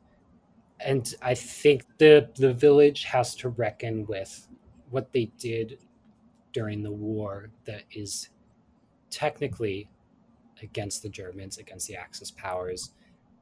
[0.78, 4.46] And I think the the village has to reckon with
[4.90, 5.78] what they did
[6.52, 8.28] during the war that is
[9.10, 9.88] technically
[10.64, 12.90] against the Germans, against the Axis powers,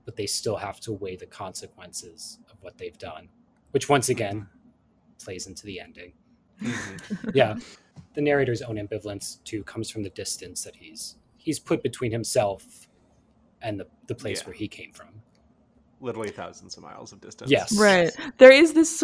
[0.04, 3.28] but they still have to weigh the consequences of what they've done,
[3.70, 4.46] which once again
[5.22, 6.12] plays into the ending.
[6.60, 7.34] Mhm.
[7.34, 7.58] Yeah.
[8.14, 12.88] The narrator's own ambivalence too comes from the distance that he's he's put between himself
[13.62, 14.46] and the, the place Yeah.
[14.46, 15.08] where he came from.
[16.00, 17.50] Literally thousands of miles of distance.
[17.50, 17.76] Yes.
[17.78, 18.10] Right.
[18.38, 19.02] There is this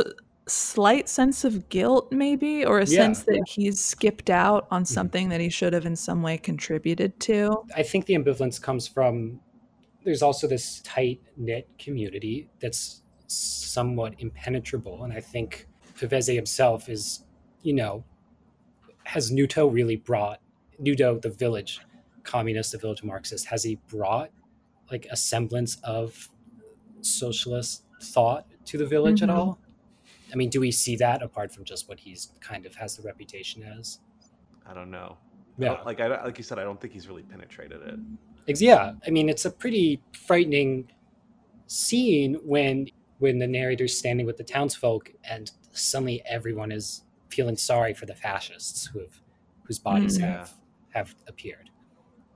[0.48, 2.98] slight sense of guilt, maybe, or a Yeah.
[3.04, 7.18] sense that he's skipped out on something that he should have in some way contributed
[7.20, 7.64] to.
[7.76, 9.40] I think the ambivalence comes from
[10.04, 15.04] there's also this tight knit community that's somewhat impenetrable.
[15.04, 15.66] And I think
[15.98, 17.24] Pavese himself is,
[17.62, 18.04] you know,
[19.04, 20.40] has Nuto really brought
[20.80, 21.80] Nuto, the village
[22.22, 24.30] communist, the village Marxist, has he brought
[24.90, 26.28] like a semblance of
[27.02, 29.24] socialist thought to the village Mhm.
[29.24, 29.58] at all?
[30.32, 33.02] I mean, do we see that apart from just what he's kind of has the
[33.02, 34.00] reputation as?
[34.66, 35.16] I don't know.
[35.58, 35.80] Yeah.
[35.84, 37.98] Like I like you said, I don't think he's really penetrated it.
[38.48, 40.88] Ex- yeah i mean it's a pretty frightening
[41.66, 42.86] scene when
[43.18, 48.14] when the narrator's standing with the townsfolk and suddenly everyone is feeling sorry for the
[48.14, 49.20] fascists who have
[49.64, 50.22] whose bodies Mm.
[50.22, 50.54] have
[50.94, 51.68] have appeared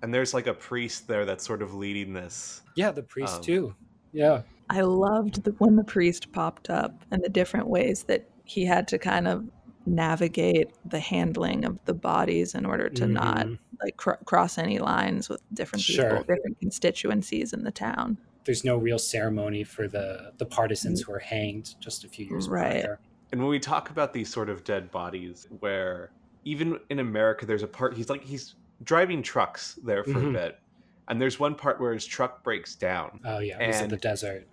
[0.02, 2.60] And there's like a priest there that's sort of leading this.
[2.76, 3.74] yeah the priest Um, too
[4.12, 8.64] yeah I loved the, when the priest popped up and the different ways that he
[8.64, 9.44] had to kind of
[9.84, 13.58] navigate the handling of the bodies in order to not Mhm.
[13.82, 16.18] like cr- cross any lines with different people, Sure.
[16.22, 18.16] different constituencies in the town.
[18.44, 22.48] there's no real ceremony for the the partisans who were hanged just a few years
[22.48, 22.82] Right.
[22.82, 22.98] prior
[23.30, 26.10] And when we talk about these sort of dead bodies, where
[26.44, 30.30] even in America, there's a part he's like he's driving trucks there for Mhm.
[30.30, 30.58] a bit,
[31.06, 33.20] and there's one part where his truck breaks down.
[33.24, 34.48] oh yeah he's in the desert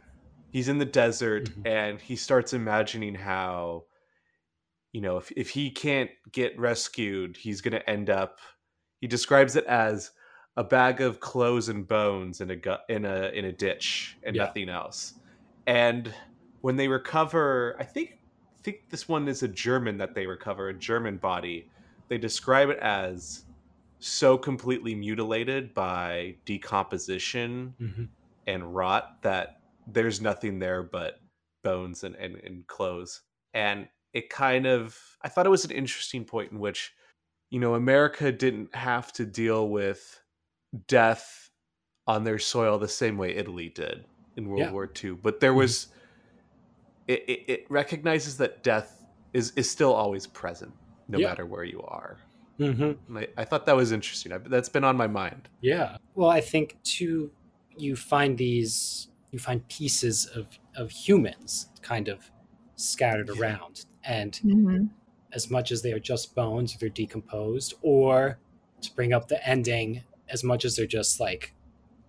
[0.51, 1.67] He's in the desert, Mhm.
[1.67, 3.85] and he starts imagining how,
[4.91, 8.39] you know, if if he can't get rescued, he's going to end up.
[9.01, 10.11] He describes it as
[10.57, 14.35] a bag of clothes and bones in a gu- in a in a ditch and
[14.35, 14.45] Yeah.
[14.45, 15.13] nothing else.
[15.67, 16.13] And
[16.61, 18.15] when they recover, I think
[18.57, 21.69] I think this one is a German that they recover, a German body.
[22.09, 23.45] They describe it as
[23.99, 28.09] so completely mutilated by decomposition Mhm.
[28.47, 29.58] and rot that
[29.93, 31.19] there's nothing there but
[31.63, 33.21] bones and, and, and clothes.
[33.53, 36.93] And it kind of, I thought it was an interesting point in which,
[37.51, 40.21] you know, America didn't have to deal with
[40.87, 41.51] death
[42.07, 44.05] on their soil the same way Italy did
[44.37, 44.71] in World Yeah.
[44.71, 45.15] War II.
[45.15, 45.55] But there Mhm.
[45.55, 45.87] was,
[47.07, 50.75] it, it, it recognizes that death is, is still always present,
[51.07, 51.27] no Yeah.
[51.29, 52.19] matter where you are.
[52.59, 52.99] Mhm.
[53.15, 54.31] I, I thought that was interesting.
[54.33, 55.49] I, that's been on my mind.
[55.61, 55.97] Yeah.
[56.15, 57.33] Well, I think too,
[57.77, 62.31] you find these, you find pieces of of humans kind of
[62.75, 64.85] scattered around, and Mm-hmm.
[65.33, 68.39] as much as they are just bones, they're decomposed, or
[68.81, 71.53] to bring up the ending, as much as they're just like,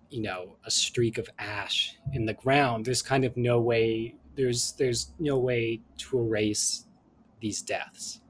[0.09, 2.85] you know, a streak of ash in the ground.
[2.85, 4.15] There's kind of no way.
[4.35, 6.85] There's there's no way to erase
[7.41, 8.21] these deaths.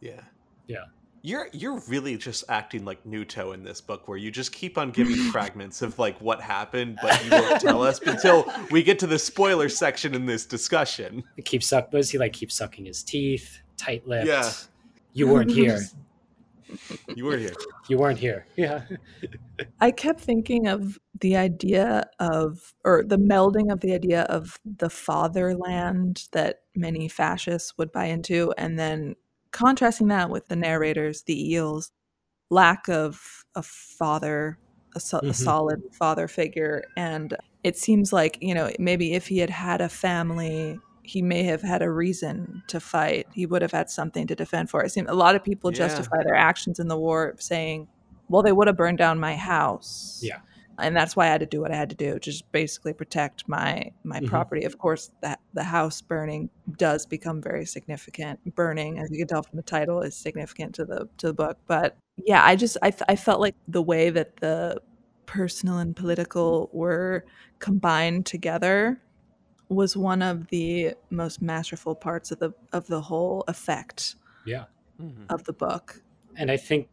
[0.00, 0.22] Yeah.
[0.66, 0.84] Yeah.
[1.22, 4.90] You're you're really just acting like Nuto in this book, where you just keep on
[4.90, 9.06] giving fragments of like what happened, but you won't tell us until we get to
[9.06, 11.22] the spoiler section in this discussion.
[11.36, 11.90] He keeps suck.
[11.90, 13.58] Does he like keep sucking his teeth?
[13.76, 14.26] Tight lipped.
[14.26, 14.50] Yeah.
[15.12, 15.80] You weren't here.
[17.16, 17.54] You weren't here.
[17.88, 18.46] You weren't here.
[18.54, 18.84] Yeah.
[19.80, 24.88] I kept thinking of the idea of, or the melding of the idea of the
[24.88, 29.16] fatherland that many fascists would buy into, and then
[29.52, 31.90] contrasting that with the narrators, the eels,
[32.50, 34.58] lack of a father,
[34.96, 35.34] a, so- a Mhm.
[35.34, 36.84] solid father figure.
[36.96, 41.42] And it seems like, you know, maybe if he had had a family, he may
[41.44, 43.26] have had a reason to fight.
[43.32, 44.82] He would have had something to defend for.
[44.84, 45.78] It seems a lot of people Yeah.
[45.78, 47.88] justify their actions in the war saying,
[48.28, 50.20] well, they would have burned down my house.
[50.22, 50.38] Yeah.
[50.80, 53.48] And that's why I had to do what I had to do, just basically protect
[53.48, 54.26] my my Mhm.
[54.28, 54.64] property.
[54.64, 58.40] Of course, that the house burning does become very significant.
[58.54, 61.58] Burning, as you can tell from the title, is significant to the to the book.
[61.66, 64.80] But yeah, I just I, I felt like the way that the
[65.26, 67.24] personal and political were
[67.60, 69.00] combined together
[69.68, 74.64] was one of the most masterful parts of the of the whole effect Yeah.
[75.00, 75.26] Mhm.
[75.28, 76.02] of the book.
[76.36, 76.88] and I think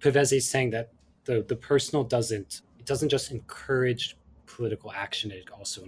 [0.00, 0.90] Pavese is saying that
[1.24, 5.84] the the personal doesn't it doesn't just encourage political action; it also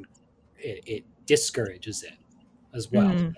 [0.57, 2.15] it, it discourages it
[2.73, 3.11] as well.
[3.11, 3.35] Mhm.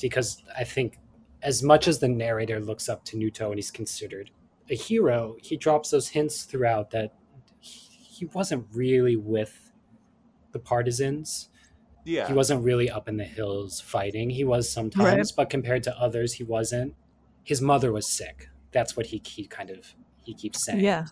[0.00, 0.98] Because I think
[1.40, 4.30] as much as the narrator looks up to Nuto and he's considered
[4.68, 7.14] a hero, he drops those hints throughout that
[7.60, 9.70] he he wasn't really with
[10.52, 11.50] the partisans.
[12.04, 12.26] Yeah.
[12.26, 14.30] He wasn't really up in the hills fighting.
[14.30, 16.94] He was sometimes, but compared to others, he wasn't.
[17.44, 18.48] His mother was sick.
[18.72, 20.80] That's what he, he kind of he keeps saying.
[20.80, 21.06] Yeah.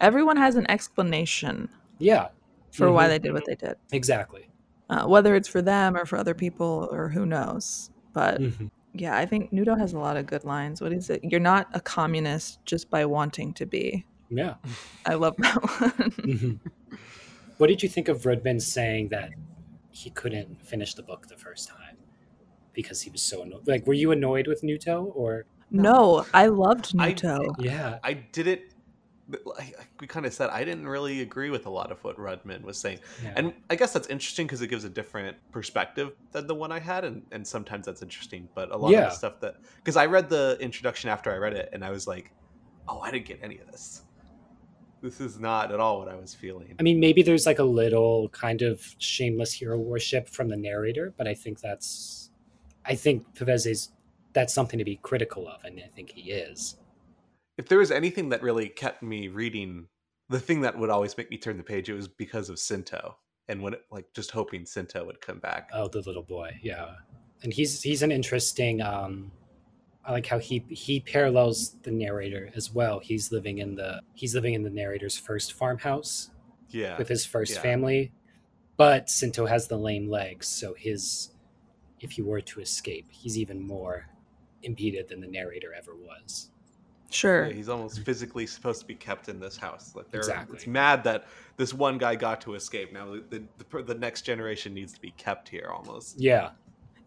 [0.00, 2.28] Everyone has an explanation Yeah,
[2.70, 3.08] for why Mhm.
[3.08, 4.48] they did what they did, exactly.
[4.90, 7.90] uh, whether it's for them or for other people or who knows.
[8.12, 8.70] But Mhm.
[8.94, 10.80] yeah, I think Nuto has a lot of good lines.
[10.80, 11.20] What is it?
[11.24, 14.04] You're not a communist just by wanting to be.
[14.30, 14.54] Yeah.
[15.06, 16.10] I love that one.
[16.12, 16.58] Mhm.
[17.58, 19.30] what did you think of Rudman saying that
[19.90, 21.96] he couldn't finish the book the first time
[22.72, 23.66] because he was so annoyed?
[23.66, 25.44] Like, were you annoyed with Nuto or?
[25.70, 27.54] no, I loved I- Nuto.
[27.58, 27.98] Yeah.
[28.04, 28.60] I didn't.
[29.44, 32.62] Like we kind of said, I didn't really agree with a lot of what Rudman
[32.62, 33.34] was saying, yeah.
[33.36, 36.78] and I guess that's interesting because it gives a different perspective than the one I
[36.78, 38.48] had, and, and sometimes that's interesting.
[38.54, 41.52] But a lot of the stuff that because I read the introduction after I read
[41.52, 42.32] it, and I was like,
[42.88, 44.02] oh, I didn't get any of this.
[45.00, 46.74] This is not at all what I was feeling.
[46.80, 51.14] I mean, maybe there's like a little kind of shameless hero worship from the narrator,
[51.16, 52.30] but I think that's,
[52.84, 53.92] I think Pavese's,
[54.32, 56.78] that's something to be critical of, and I think he is.
[57.58, 59.88] If there was anything that really kept me reading,
[60.28, 63.14] the thing that would always make me turn the page, it was because of Sinto,
[63.48, 65.68] and when it, like just hoping Sinto would come back.
[65.74, 66.94] Oh, the little boy, yeah,
[67.42, 68.80] and he's he's an interesting.
[68.80, 69.32] um
[70.04, 73.00] I like how he he parallels the narrator as well.
[73.00, 76.30] He's living in the he's living in the narrator's first farmhouse
[76.70, 77.60] Yeah, with his first yeah.
[77.60, 78.12] family,
[78.76, 81.32] but Sinto has the lame legs, so his
[82.00, 84.06] if he were to escape, he's even more
[84.62, 86.50] impeded than the narrator ever was.
[87.10, 87.46] Sure.
[87.46, 89.92] Yeah, he's almost physically supposed to be kept in this house.
[89.94, 90.56] Like they're Exactly.
[90.56, 92.92] it's mad that this one guy got to escape.
[92.92, 96.20] Now the, the the the next generation needs to be kept here almost.
[96.20, 96.50] Yeah,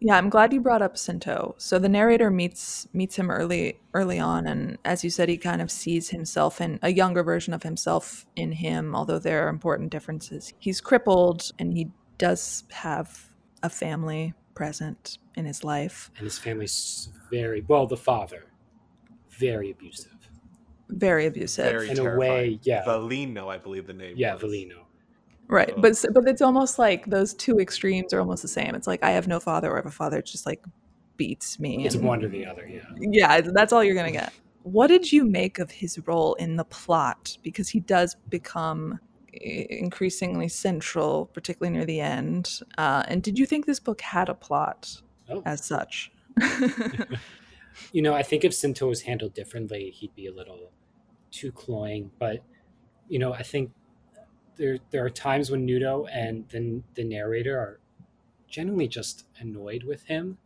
[0.00, 1.54] Yeah, I'm glad you brought up Sinto.
[1.58, 5.62] So the narrator meets meets him early early on, and as you said, he kind
[5.62, 8.96] of sees himself in a younger version of himself in him.
[8.96, 10.52] Although there are important differences.
[10.58, 13.30] He's crippled, and he does have
[13.62, 16.10] a family present in his life.
[16.16, 17.86] and his family's very well.
[17.86, 18.44] The father,
[19.38, 20.12] very abusive.
[20.88, 22.84] Very abusive, Very In a way, yeah.
[22.84, 24.14] Valino, I believe the name.
[24.16, 24.42] Yeah, was.
[24.42, 24.80] Valino.
[25.48, 25.70] right?
[25.70, 25.80] Ugh.
[25.80, 28.74] But but it's almost like those two extremes are almost the same.
[28.74, 30.62] It's like I have no father, or I have a father that just like
[31.16, 31.86] beats me.
[31.86, 32.66] It's and- one or the other.
[32.68, 32.80] Yeah.
[33.00, 34.32] yeah, that's all you're gonna get.
[34.64, 37.36] What did you make of his role in the plot?
[37.42, 39.00] Because he does become
[39.32, 42.60] increasingly central, particularly near the end.
[42.78, 45.42] Uh, and did you think this book had a plot Oh.
[45.46, 46.12] as such?
[47.92, 50.70] You know, I think if Sinto was handled differently, he'd be a little
[51.30, 52.10] too cloying.
[52.18, 52.42] But
[53.08, 53.70] you know, I think
[54.56, 57.80] there there are times when Nuto and the the narrator are
[58.48, 60.38] genuinely just annoyed with him,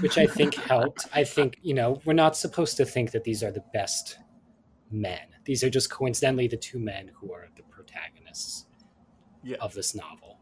[0.00, 1.06] which I think helped.
[1.14, 4.18] I think you know we're not supposed to think that these are the best
[4.90, 5.28] men.
[5.44, 8.66] These are just coincidentally the two men who are the protagonists
[9.42, 9.56] Yeah.
[9.60, 10.38] of this novel.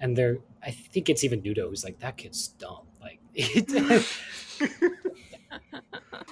[0.00, 2.86] And they're I think it's even Nuto who's like, that kid's dumb.
[3.00, 3.20] Like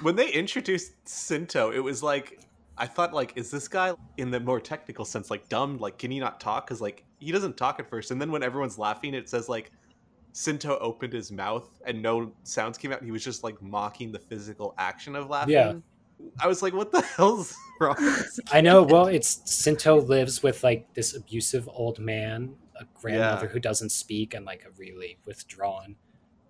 [0.03, 2.41] when they introduced Sinto, it was like
[2.77, 5.79] I thought like, is this guy in the more technical sense like dumb?
[5.79, 6.67] Like, can he not talk?
[6.67, 9.71] Because like he doesn't talk at first, and then when everyone's laughing, it says like
[10.33, 12.99] Sinto opened his mouth and no sounds came out.
[12.99, 15.53] And he was just like mocking the physical action of laughing.
[15.55, 15.75] Yeah.
[16.41, 17.97] I was like, what the hell's wrong?
[17.99, 18.83] with this I know.
[18.83, 23.53] Well, it's Sinto lives with like this abusive old man, a grandmother Yeah.
[23.53, 25.97] who doesn't speak, and like a really withdrawn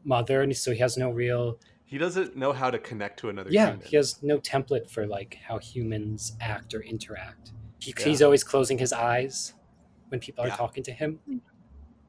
[0.04, 1.58] mother, and so he has no real.
[1.94, 3.66] He doesn't know how to connect to another human.
[3.68, 3.86] Yeah, human.
[3.86, 7.52] he has no template for like how humans act or interact.
[7.78, 8.04] He, Yeah.
[8.04, 9.54] He's always closing his eyes
[10.08, 10.56] when people are Yeah.
[10.56, 11.20] talking to him.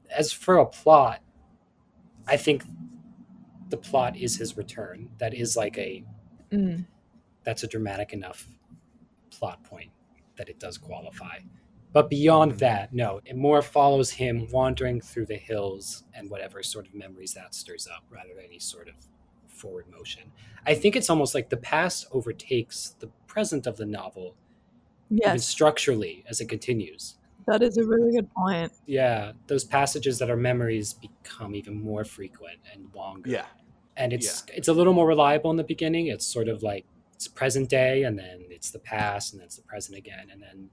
[0.10, 1.22] As for a plot,
[2.26, 2.64] I think
[3.70, 5.12] the plot is his return.
[5.20, 6.04] That is like a
[6.50, 6.88] Mm.
[7.44, 8.48] that's a dramatic enough
[9.30, 9.92] plot point
[10.38, 11.42] that it does qualify.
[11.94, 12.58] But beyond Mhm.
[12.58, 17.36] that, no, it more follows him wandering through the hills and whatever sort of memories
[17.36, 18.96] that stirs up rather than any sort of
[19.56, 20.32] forward motion.
[20.66, 24.36] I think it's almost like the past overtakes the present of the novel,
[25.12, 27.16] even Yes, structurally as it continues.
[27.48, 28.72] that is a really good point.
[28.88, 33.30] Yeah, those passages that are memories become even more frequent and longer.
[33.30, 33.46] Yeah.
[33.98, 36.08] and it's it's a little more reliable in the beginning.
[36.08, 39.56] It's sort of like it's present day, and then it's the past, and then it's
[39.58, 40.70] the present again, and then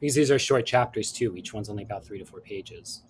[0.00, 1.34] because these are short chapters too.
[1.36, 3.02] Each one's only about three to four pages.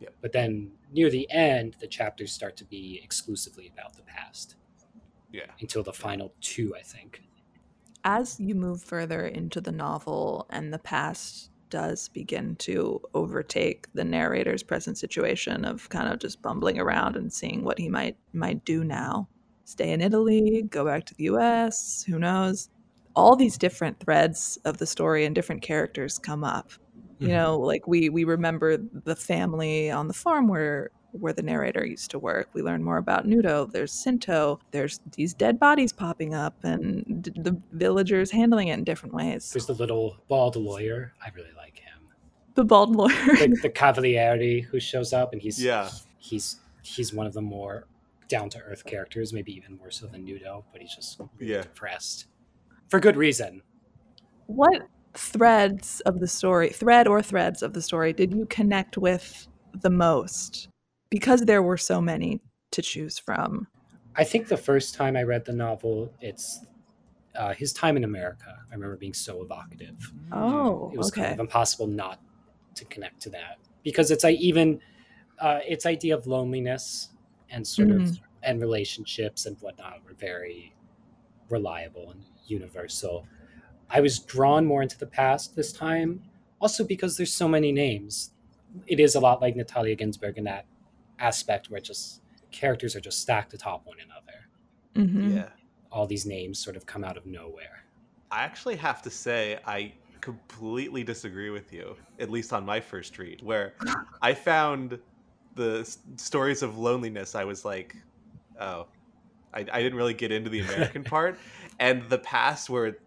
[0.00, 0.14] Yep.
[0.20, 4.56] But then near the end, the chapters start to be exclusively about the past
[5.32, 5.50] Yeah.
[5.60, 7.22] until the final two, I think.
[8.04, 14.02] as you move further into the novel and the past does begin to overtake the
[14.02, 18.64] narrator's present situation of kind of just bumbling around and seeing what he might might
[18.64, 19.28] do now
[19.66, 22.70] stay in italy go back to the us who knows
[23.14, 26.72] all these different threads of the story and different characters come up
[27.20, 27.32] you Mhm.
[27.32, 32.10] know like we we remember the family on the farm where where the narrator used
[32.12, 36.54] to work we learn more about Nuto there's sinto there's these dead bodies popping up
[36.64, 41.12] and d- the villagers handling it in different ways There's the little bald lawyer.
[41.24, 42.00] I really like him.
[42.54, 45.90] the bald lawyer The, the Cavaliere who shows up, and he's Yeah.
[46.18, 47.86] he's he's one of the more
[48.28, 50.64] down to earth characters, maybe even more so than Nuto.
[50.72, 51.62] But he's just really Yeah.
[51.62, 52.26] depressed
[52.88, 53.62] for good reason.
[54.46, 54.82] what
[55.14, 59.48] threads of the story thread or threads of the story did you connect with
[59.82, 60.68] the most
[61.10, 62.40] because there were so many
[62.70, 63.66] to choose from
[64.16, 66.60] I think the first time I read the novel, it's
[67.36, 68.56] uh, his time in America.
[68.70, 70.12] I remember being so evocative.
[70.32, 72.20] oh it was okay kind of impossible not
[72.74, 74.80] to connect to that because it's like even
[75.38, 77.10] uh, its idea of loneliness
[77.50, 80.74] and sort of and relationships and whatnot were very
[81.48, 83.26] reliable and universal.
[83.90, 86.22] I was drawn more into the past this time,
[86.60, 88.30] also because there's so many names.
[88.86, 90.66] It is a lot like Natalia Ginzburg in that
[91.18, 92.22] aspect where just
[92.52, 95.08] characters are just stacked atop one another.
[95.08, 95.34] Mhm.
[95.34, 95.48] Yeah.
[95.92, 97.84] All these names sort of come out of nowhere.
[98.30, 103.18] I actually have to say I completely disagree with you, at least on my first
[103.18, 103.74] read, where
[104.22, 104.98] I found
[105.56, 107.34] the s- stories of loneliness.
[107.34, 107.96] I was like,
[108.60, 108.86] oh,
[109.52, 111.38] I, I didn't really get into the American part,
[111.80, 112.98] and the past where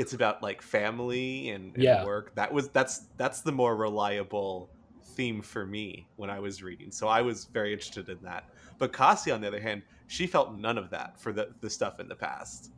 [0.00, 2.04] it's about like family and, and Yeah.
[2.04, 2.34] work.
[2.34, 4.72] That was that's that's the more reliable
[5.14, 6.90] theme for me when I was reading.
[6.90, 8.44] So I was very interested in that.
[8.78, 12.00] But Kasia, on the other hand, she felt none of that for the the stuff
[12.00, 12.70] in the past.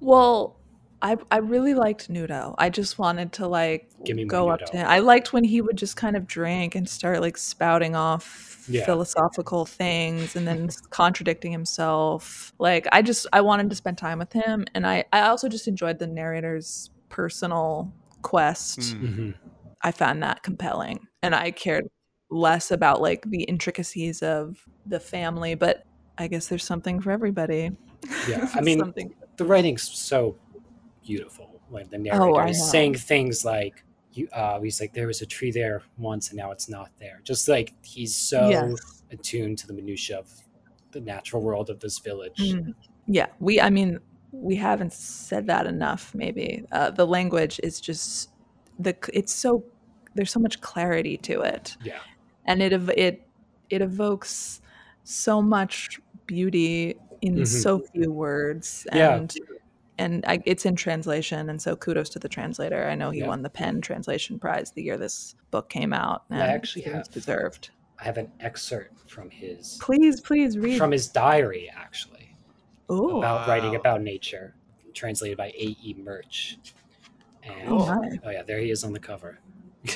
[0.00, 0.60] Well,
[1.02, 2.54] I I really liked Nuto.
[2.58, 4.72] I just wanted to like Give me go up Nuto.
[4.72, 4.86] to him.
[4.88, 8.24] I liked when he would just kind of drink and start like spouting off
[8.68, 8.84] Yeah.
[8.84, 12.52] philosophical things and then contradicting himself.
[12.58, 15.68] Like I just I wanted to spend time with him and I I also just
[15.68, 17.92] enjoyed the narrator's personal
[18.22, 18.80] quest.
[18.80, 19.00] Mm.
[19.00, 19.34] Mhm.
[19.82, 21.86] I found that compelling and I cared
[22.30, 25.84] less about like the intricacies of the family, but
[26.18, 27.70] I guess there's something for everybody.
[28.28, 30.36] Yeah, I mean, something the writing's so
[31.04, 33.84] beautiful Like the narrator Oh, is saying things like
[34.16, 37.20] you uh he's like there was a tree there once and now it's not there
[37.24, 39.02] just like he's so Yes.
[39.10, 40.28] attuned to the minutia of
[40.92, 42.74] the natural world of this village Mm.
[43.08, 43.60] Yeah, we.
[43.60, 44.00] I mean,
[44.32, 46.12] we haven't said that enough.
[46.14, 48.30] Maybe uh, the language is just
[48.80, 48.96] the.
[49.12, 49.62] It's so
[50.16, 52.00] there's so much clarity to it, yeah
[52.46, 53.22] and it it
[53.70, 54.60] it evokes
[55.04, 57.46] so much beauty in Mhm.
[57.46, 58.86] so few words.
[58.92, 59.24] Yeah.
[59.98, 62.86] And and I, it's in translation, and so kudos to the translator.
[62.88, 63.28] I know he Yeah.
[63.28, 66.24] won the PEN Translation Prize the year this book came out.
[66.30, 67.70] I and actually it have- deserved.
[67.98, 70.76] i have an excerpt from his Please, please read.
[70.76, 72.36] from his diary actually
[72.90, 74.54] Ooh, about writing about nature
[74.92, 75.94] translated by A.E.
[75.98, 76.58] Murch
[77.42, 79.38] and Oh, oh, yeah there he is on the cover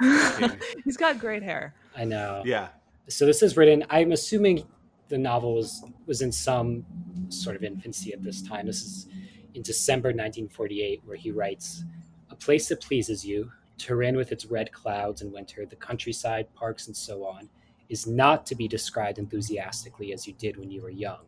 [0.84, 1.74] he's got great hair.
[1.96, 2.68] i know Yeah.
[3.08, 4.66] so this is written i'm assuming
[5.08, 6.84] the novel was, was in some
[7.30, 9.06] sort of infancy at this time this is
[9.54, 11.84] in december 1948 where he writes
[12.30, 16.86] a place that pleases you turin with its red clouds in winter the countryside parks
[16.86, 17.48] and so on
[17.90, 21.26] is not to be described enthusiastically as you did when you were young.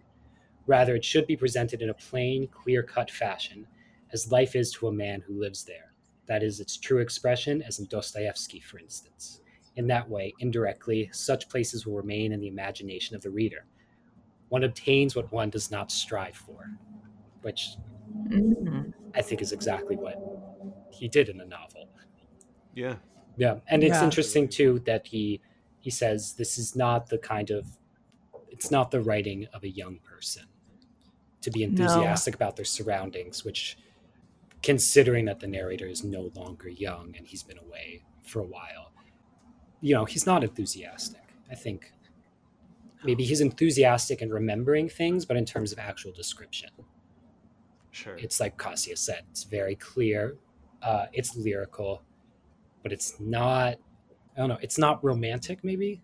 [0.66, 3.66] Rather it should be presented in a plain clear-cut fashion
[4.12, 5.92] as life is to a man who lives there.
[6.26, 9.40] That is its true expression as in dostoevsky for instance.
[9.74, 13.66] In that way, indirectly, such places will remain in the imagination of the reader.
[14.50, 16.70] One obtains what one does not strive for,
[17.40, 17.76] which
[18.14, 18.92] Mm.
[19.14, 20.16] I think is exactly what
[20.90, 21.88] he did in the novel.
[22.74, 22.96] Yeah.
[23.36, 24.04] Yeah, and it's Yeah.
[24.04, 25.40] interesting too that he
[25.80, 27.78] he says this is not the kind of
[28.50, 30.44] it's not the writing of a young person
[31.40, 31.70] to be No.
[31.70, 33.76] enthusiastic about their surroundings, which
[34.62, 38.92] considering that the narrator is no longer young and he's been away for a while,
[39.80, 41.22] you know, he's not enthusiastic.
[41.50, 41.92] I think
[43.02, 46.70] maybe he's enthusiastic in remembering things, but in terms of actual description,
[47.92, 48.16] Sure.
[48.16, 50.36] it's like Kasia said, it's very clear,
[50.82, 52.02] uh, it's lyrical,
[52.82, 53.76] but it's not.
[54.34, 54.58] I don't know.
[54.62, 56.00] It's not romantic, maybe.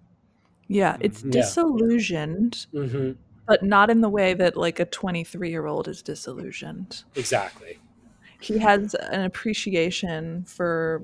[0.68, 1.34] Yeah, it's Mhm.
[1.34, 1.40] Yeah.
[1.40, 3.12] disillusioned, Mm-hmm.
[3.46, 7.04] but not in the way that like a 23 year old is disillusioned.
[7.16, 7.78] Exactly.
[8.40, 11.02] He has an appreciation for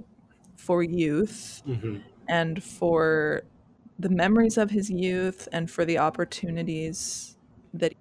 [0.57, 1.97] for youth Mm-hmm.
[2.29, 3.43] and for
[3.99, 7.37] the memories of his youth and for the opportunities
[7.73, 7.99] that he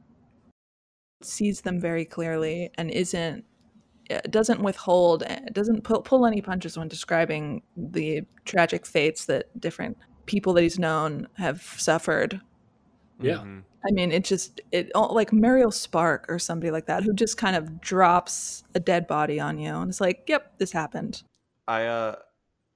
[1.26, 3.46] sees them very clearly and isn't
[4.30, 10.54] doesn't withhold, doesn't pull, pull any punches when describing the tragic fates that different people
[10.54, 12.42] that he's known have suffered.
[13.20, 13.38] Yeah.
[13.38, 13.64] Mhm.
[13.86, 17.38] I mean, it just it oh, like Muriel Spark or somebody like that who just
[17.38, 21.24] kind of drops a dead body on you, and it's like, yep, this happened.
[21.68, 22.16] I uh,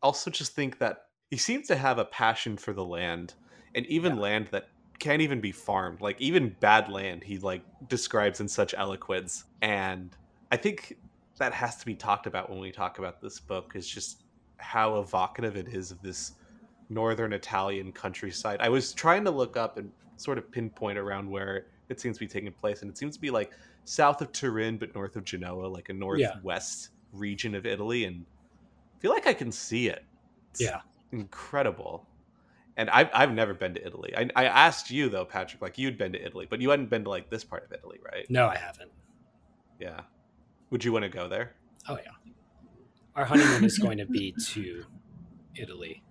[0.02, 3.34] also just think that he seems to have a passion for the land,
[3.76, 4.22] and even Yeah.
[4.22, 4.70] land that
[5.00, 6.02] can't even be farmed.
[6.02, 10.16] Like even bad land, he like describes in such eloquence, and
[10.52, 10.98] I think
[11.38, 13.74] that has to be talked about when we talk about this book.
[13.76, 14.24] Is just
[14.58, 16.34] how evocative it is of this
[16.90, 18.60] northern Italian countryside.
[18.62, 22.20] I was trying to look up and sort of pinpoint around where it seems to
[22.20, 23.52] be taking place, and it seems to be like
[23.86, 28.26] south of Turin, but north of Genoa, like a northwest region of Italy, and
[28.96, 30.04] I feel like I can see it.
[30.52, 30.82] It's Yeah.
[31.12, 32.08] incredible.
[32.78, 34.14] And I've I've never been to Italy.
[34.16, 37.04] I, I asked you though, Patrick, like you'd been to Italy, but you hadn't been
[37.04, 38.26] to like this part of Italy, right?
[38.30, 38.92] No, I haven't.
[39.80, 40.02] Yeah.
[40.70, 41.56] Would you want to go there?
[41.90, 42.32] Oh yeah.
[43.16, 44.86] Our honeymoon is going to be to
[45.56, 46.04] Italy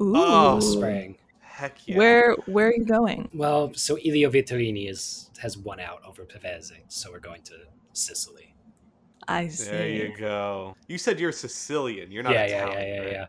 [0.00, 1.16] Ooh, Oh, spring.
[1.40, 1.96] Heck yeah.
[1.96, 3.30] Where where are you going?
[3.32, 7.54] Well, so Elio Vittorini is has won out over Pavese, so we're going to
[7.92, 8.54] Sicily.
[9.28, 9.70] I see.
[9.70, 10.76] There you go.
[10.86, 12.12] You said you're Sicilian.
[12.12, 12.88] You're not yeah, yeah, Italian.
[12.88, 13.12] yeah, yeah, right?
[13.12, 13.26] yeah.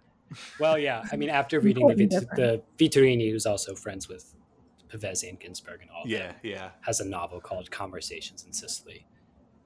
[0.59, 1.03] Well, yeah.
[1.11, 4.33] I mean, after reading the, Important Vit- the Vittorini, who's also friends with
[4.89, 6.69] Pavese and Ginzburg and all, Yeah, them, yeah.
[6.81, 9.05] has a novel called Conversations in Sicily,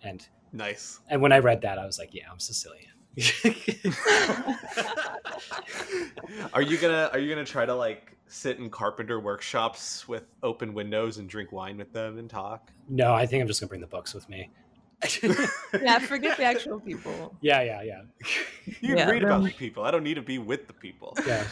[0.03, 0.99] and Nice.
[1.09, 2.87] and when I read that, I was like, yeah, I'm Sicilian.
[6.53, 10.73] are you gonna are you gonna try to like sit in carpenter workshops with open
[10.73, 12.71] windows and drink wine with them and talk?
[12.89, 14.49] no, I think I'm just gonna bring the books with me.
[15.81, 17.35] yeah, forget the actual people.
[17.41, 18.01] yeah, yeah, yeah,
[18.65, 19.83] You can Yeah, read about the people.
[19.83, 21.17] I don't need to be with the people.
[21.25, 21.43] yeah.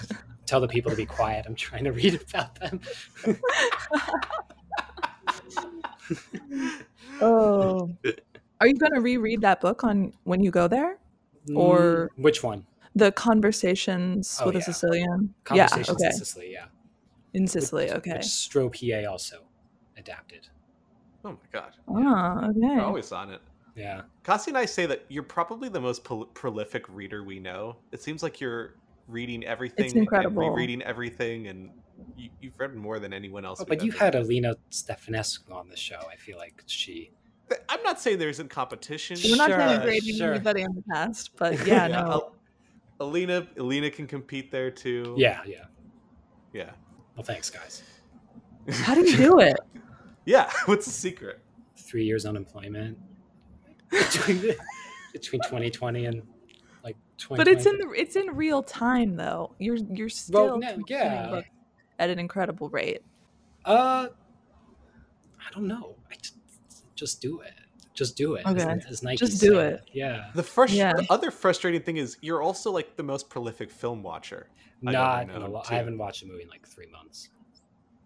[0.45, 1.45] Tell the people to be quiet.
[1.47, 2.81] I'm trying to read about them.
[7.21, 7.89] Oh,
[8.59, 10.97] are you going to reread that book on when you go there?
[11.55, 12.65] Or- Mm, which one?
[12.95, 14.61] The Conversations Oh, with a.
[14.61, 15.33] Sicilian.
[15.43, 16.05] Conversations yeah, okay.
[16.07, 16.51] in Sicily.
[16.51, 16.65] Yeah,
[17.33, 18.13] In Sicily, which, okay.
[18.13, 19.43] Which Straub-Huillet also
[19.97, 20.47] adapted.
[21.25, 21.73] Oh my god.
[21.89, 22.59] Ah, okay.
[22.59, 23.41] We're always on it.
[23.75, 24.01] Yeah.
[24.23, 27.77] Kasia and I say that you're probably the most prol- prolific reader we know.
[27.91, 28.75] It seems like you're
[29.07, 30.41] reading everything it's incredible.
[30.43, 31.69] and rereading everything, and
[32.17, 33.59] you, you've read more than anyone else.
[33.61, 35.99] Oh, but you ever- had Alina Stefanescu on the show.
[36.11, 37.11] I feel like she.
[37.67, 39.17] I'm not saying there isn't competition.
[39.23, 40.33] We're not Sure, denigrating sure.
[40.33, 42.33] anybody in the past, but yeah, no.
[42.99, 45.15] Alina, Alina can compete there too.
[45.17, 45.65] Yeah, yeah.
[46.53, 46.71] yeah,
[47.15, 47.81] Well, thanks, guys.
[48.69, 49.57] How do you do it?
[50.29, 50.51] yeah.
[50.65, 51.41] What's the secret?
[51.75, 52.97] Three years unemployment
[53.89, 54.55] between,
[55.11, 56.21] between 2020 and
[56.83, 57.43] like 20.
[57.43, 59.55] But it's in the it's in real time though.
[59.57, 61.41] You're you're still no, consuming yeah.
[61.97, 63.01] at an incredible rate.
[63.65, 64.07] Uh,
[65.39, 65.95] I don't know.
[66.11, 66.35] I just,
[66.95, 67.53] just do it.
[67.95, 68.45] Just do it.
[68.45, 68.79] Okay.
[68.87, 69.73] As, Nike Just do said.
[69.73, 69.89] it.
[69.91, 70.27] Yeah.
[70.33, 70.93] The first, Yeah.
[70.93, 74.47] the other frustrating thing is you're also like the most prolific film watcher.
[74.81, 75.23] Not.
[75.23, 75.61] ever in a known.
[75.69, 77.29] I haven't watched a movie in like three months.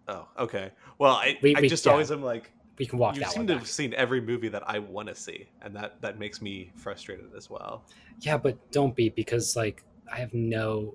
[0.08, 0.70] Oh, okay.
[0.98, 1.92] Well, I, We- I we- just yeah.
[1.92, 3.60] always am like, We can walk you that seem one to back.
[3.60, 7.26] have seen every movie that I want to see, and that that makes me frustrated
[7.36, 7.84] as well.
[8.20, 9.82] Yeah, but don't be because like
[10.12, 10.94] I have no.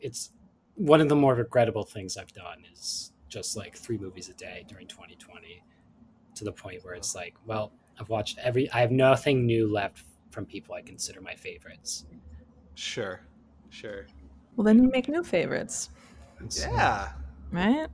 [0.00, 0.30] It's
[0.74, 4.64] one of the more regrettable things I've done is just like three movies a day
[4.68, 5.62] during 2020,
[6.34, 8.70] to the point where it's like, well, I've watched every.
[8.72, 12.04] I have nothing new left from people I consider my favorites.
[12.74, 13.20] Sure,
[13.70, 14.06] sure.
[14.56, 15.88] Well, then you make new favorites,
[16.36, 17.12] It's- Yeah.
[17.50, 17.86] right?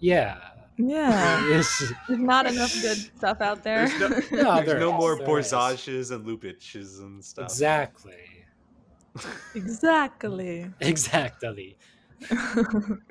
[0.00, 0.38] Yeah.
[0.76, 1.46] Yeah.
[1.50, 3.88] It's- There's not enough good stuff out there.
[3.88, 5.52] There's no, No, there's there no is, more there is.
[5.52, 7.46] Borzages and Lubitsches and stuff.
[7.46, 8.14] exactly.
[9.54, 10.66] exactly.
[10.80, 11.76] Exactly.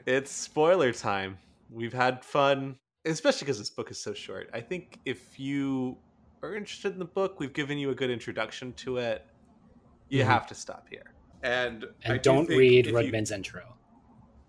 [0.06, 1.38] It's spoiler time.
[1.72, 4.50] We've had fun, especially because this book is so short.
[4.54, 5.98] I think if you
[6.44, 9.26] are interested in the book, we've given you a good introduction to it.
[10.10, 10.28] You Mhm.
[10.28, 11.14] have to stop here.
[11.44, 13.75] And And I do don't think read if you- Rudman's intro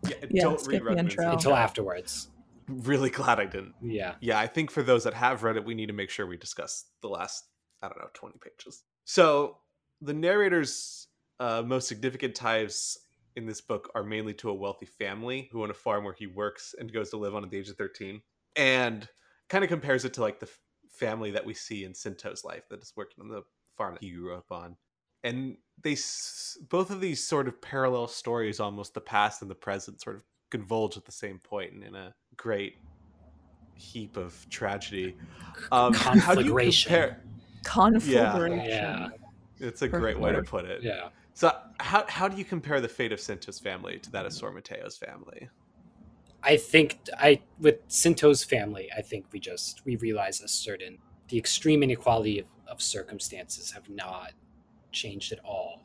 [0.08, 1.24] Yeah, Yeah, don't skip read the Rudman's intro.
[1.24, 1.32] intro.
[1.32, 2.28] until afterwards.
[2.68, 3.74] Really glad I didn't.
[3.82, 4.14] Yeah.
[4.20, 6.36] Yeah, I think for those that have read it, we need to make sure we
[6.36, 7.44] discuss the last,
[7.82, 8.82] I don't know, 20 pages.
[9.04, 9.58] So
[10.00, 11.06] the narrator's
[11.38, 12.98] uh, most significant ties
[13.36, 16.26] in this book are mainly to a wealthy family who own a farm where he
[16.26, 18.20] works and goes to live on at the age of 13.
[18.56, 19.06] And
[19.48, 20.58] kind of compares it to like the f-
[20.90, 23.42] family that we see in Sinto's life that is working on the
[23.76, 24.76] farm that he grew up on.
[25.26, 29.54] And they s- both of these sort of parallel stories, almost the past and the
[29.54, 32.76] present, sort of converge at the same point and in a great
[33.74, 35.16] heap of tragedy.
[35.72, 36.90] Um, how do you Conflagration.
[36.90, 37.22] compare?
[37.64, 38.68] Conflagration.
[38.68, 39.08] Yeah.
[39.58, 40.82] It's a For great way to put it.
[40.82, 41.08] Yeah.
[41.34, 44.52] So, how how do you compare the fate of Sinto's family to that of Sor
[44.52, 45.48] Matteo's family?
[46.42, 50.98] I think I with Sinto's family, I think we just we realize a certain
[51.28, 54.32] the extreme inequality of of circumstances have not
[54.96, 55.82] changed at all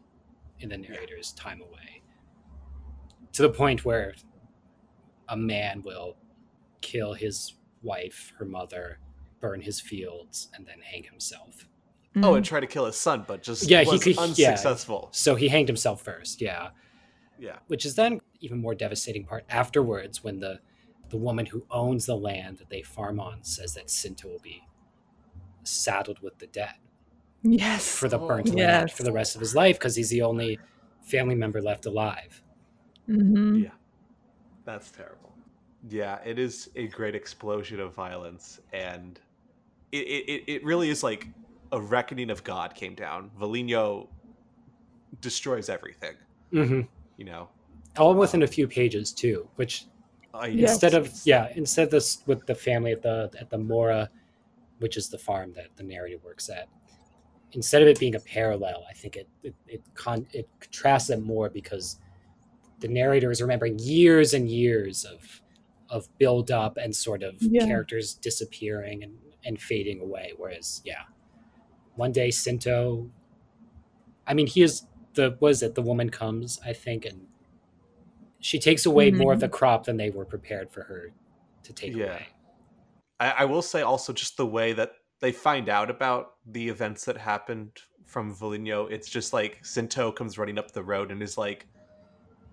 [0.59, 2.01] in the narrator's time away.
[3.33, 4.15] To the point where
[5.27, 6.15] a man will
[6.81, 7.53] kill his
[7.83, 8.99] wife, her mother,
[9.39, 11.67] burn his fields, and then hang himself.
[12.17, 12.37] Oh, Mm.
[12.37, 14.21] and try to kill his son, but just Yeah, he was could- yeah.
[14.23, 15.09] unsuccessful.
[15.11, 16.71] So he hanged himself first, yeah.
[17.39, 17.59] Yeah.
[17.67, 20.59] Which is then even more devastating part afterwards when the
[21.09, 24.61] the woman who owns the land that they farm on says that Sinto will be
[25.63, 26.77] saddled with the debt
[27.43, 27.95] yes.
[27.95, 28.27] for the Oh.
[28.27, 28.57] burnt land
[28.89, 28.91] Yes.
[28.97, 30.59] for the rest of his life because he's the only
[31.03, 32.41] family member left alive.
[33.09, 33.63] Mm-hmm.
[33.63, 33.69] Yeah.
[34.65, 35.33] That's terrible.
[35.89, 39.19] Yeah, it is a great explosion of violence, and
[39.91, 41.27] it, it, it- it really is like
[41.71, 43.31] a reckoning of God came down.
[43.39, 44.07] Valino
[45.21, 46.15] destroys everything,
[46.51, 46.81] hmm
[47.17, 47.49] you know.
[47.97, 49.85] All within a few pages too, which
[50.33, 50.71] I, Yes.
[50.71, 54.09] instead of yeah, instead of this with the family at the at the Mora,
[54.79, 56.67] which is the farm that the narrator works at.
[57.53, 61.21] Instead of it being a parallel, I think it it it, con- it contrasts it
[61.21, 61.99] more because
[62.79, 65.41] the narrator is remembering years and years of
[65.89, 67.65] of build up and sort of Yeah.
[67.65, 70.31] characters disappearing and, and fading away.
[70.37, 71.03] Whereas, yeah,
[71.95, 73.09] one day Sinto,
[74.25, 74.83] I mean, he is
[75.15, 77.27] the was it the woman comes, I think, and
[78.39, 79.19] she takes away mm-hmm.
[79.19, 81.11] more of the crop than they were prepared for her
[81.63, 82.05] to take Yeah.
[82.05, 82.27] away.
[83.19, 87.05] I, I will say also just the way that they find out about the events
[87.05, 87.71] that happened
[88.05, 88.91] from Valino.
[88.91, 91.65] It's just like Sinto comes running up the road and is like,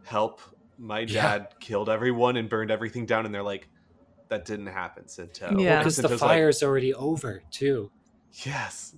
[0.05, 0.41] "Help!
[0.79, 1.23] My Yeah.
[1.39, 3.69] dad killed everyone and burned everything down," and they're like,
[4.29, 5.79] "That didn't happen, Sinto." Yeah.
[5.79, 7.91] Because the Sinto's like, fire's already over too.
[8.45, 8.95] yes,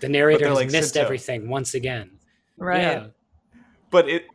[0.00, 1.00] The narrator has like, missed Sinto.
[1.02, 2.18] everything once again.
[2.58, 2.80] Right.
[2.82, 3.06] Yeah.
[3.90, 4.26] but it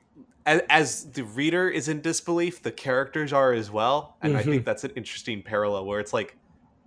[0.46, 4.50] as, as the reader is in disbelief the characters are as well and i Mm-hmm.
[4.52, 6.36] think that's an interesting parallel where it's like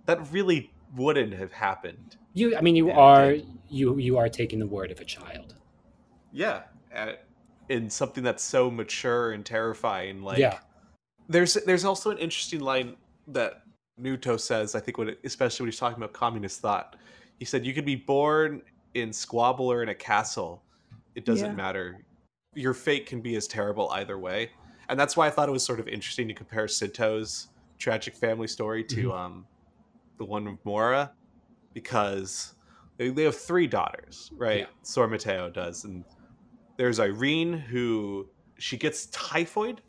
[0.07, 3.33] that really wouldn't have happened You, I mean, you Yeah, are
[3.69, 5.55] you you are taking the word of a child.
[6.31, 6.63] yeah
[6.95, 7.13] uh,
[7.69, 10.59] in something that's so mature and terrifying like yeah.
[11.27, 12.95] there's there's also an interesting line
[13.27, 13.61] that
[13.97, 16.97] Nuto says, I think, when especially when he's talking about communist thought,
[17.39, 18.61] he said, "You could be born
[18.93, 20.61] in squabble or in a castle.
[21.15, 21.55] It doesn't Yeah.
[21.55, 22.05] matter.
[22.55, 24.51] Your fate can be as terrible either way."
[24.89, 27.47] And that's why I thought it was sort of interesting to compare Sinto's
[27.79, 29.17] tragic family story to Mhm.
[29.17, 29.47] um,
[30.17, 31.11] the one of Mora,
[31.73, 32.55] because
[32.97, 34.59] they, they have three daughters, right?
[34.59, 34.65] Yeah.
[34.83, 36.03] Sor Matteo does, and
[36.77, 39.81] there's Irene who she gets typhoid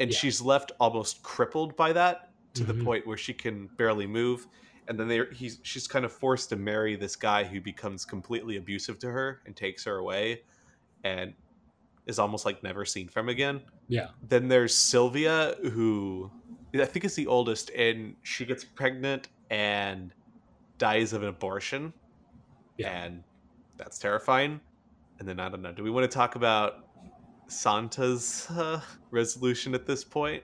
[0.00, 0.16] and Yeah.
[0.16, 2.66] she's left almost crippled by that to Mhm.
[2.66, 4.46] the point where she can barely move
[4.88, 8.56] and then they he's she's kind of forced to marry this guy who becomes completely
[8.56, 10.42] abusive to her and takes her away
[11.04, 11.34] and
[12.06, 14.08] is almost like never seen from again Yeah.
[14.28, 16.30] then there's Sylvia who
[16.74, 20.12] I think is the oldest and she gets pregnant and
[20.78, 21.92] dies of an abortion
[22.78, 22.90] Yeah.
[23.04, 23.22] and
[23.76, 24.60] that's terrifying
[25.18, 26.86] and then I don't know do we want to talk about
[27.48, 28.80] Santa's uh,
[29.10, 30.42] resolution at this point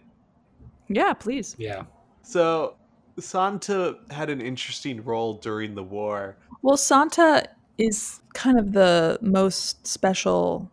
[0.88, 1.56] Yeah, please.
[1.58, 1.82] Yeah.
[2.22, 2.76] so
[3.18, 6.36] Santa had an interesting role during the war.
[6.62, 10.70] Well, Santa is kind of the most special.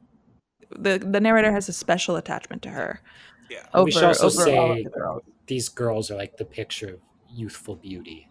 [0.78, 3.02] The the narrator has a special attachment to her.
[3.50, 3.66] Yeah.
[3.74, 5.24] Over, we should also over say the girls.
[5.48, 7.00] these girls are like the picture of
[7.36, 8.28] youthful beauty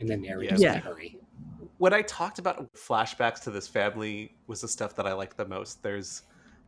[0.00, 0.80] in the narrator's Yeah.
[0.84, 1.18] memory.
[1.78, 5.46] When I talked about flashbacks to this family was the stuff that I liked the
[5.46, 5.82] most.
[5.82, 6.22] There's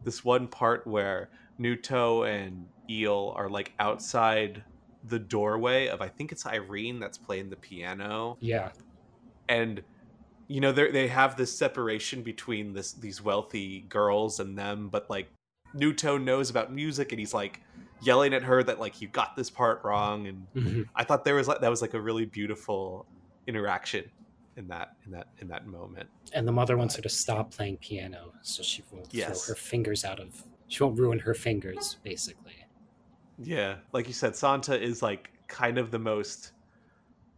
[0.05, 4.63] this one part where Nuto and Eel are like outside
[5.05, 8.37] the doorway of I think it's Irene that's playing the piano.
[8.41, 8.71] Yeah.
[9.49, 9.83] and
[10.47, 15.09] you know they they have this separation between this these wealthy girls and them but
[15.09, 15.29] like
[15.75, 17.61] Nuto knows about music and he's like
[18.01, 20.89] yelling at her that like you got this part wrong and Mhm.
[20.95, 23.07] I thought there was like that was like a really beautiful
[23.47, 24.11] interaction
[24.57, 26.09] in that in that in that moment.
[26.33, 29.45] And the mother wants her to stop playing piano so she won't Yes.
[29.47, 32.65] throw her fingers out of she won't ruin her fingers, basically.
[33.39, 36.53] Yeah, like you said Santa is like kind of the most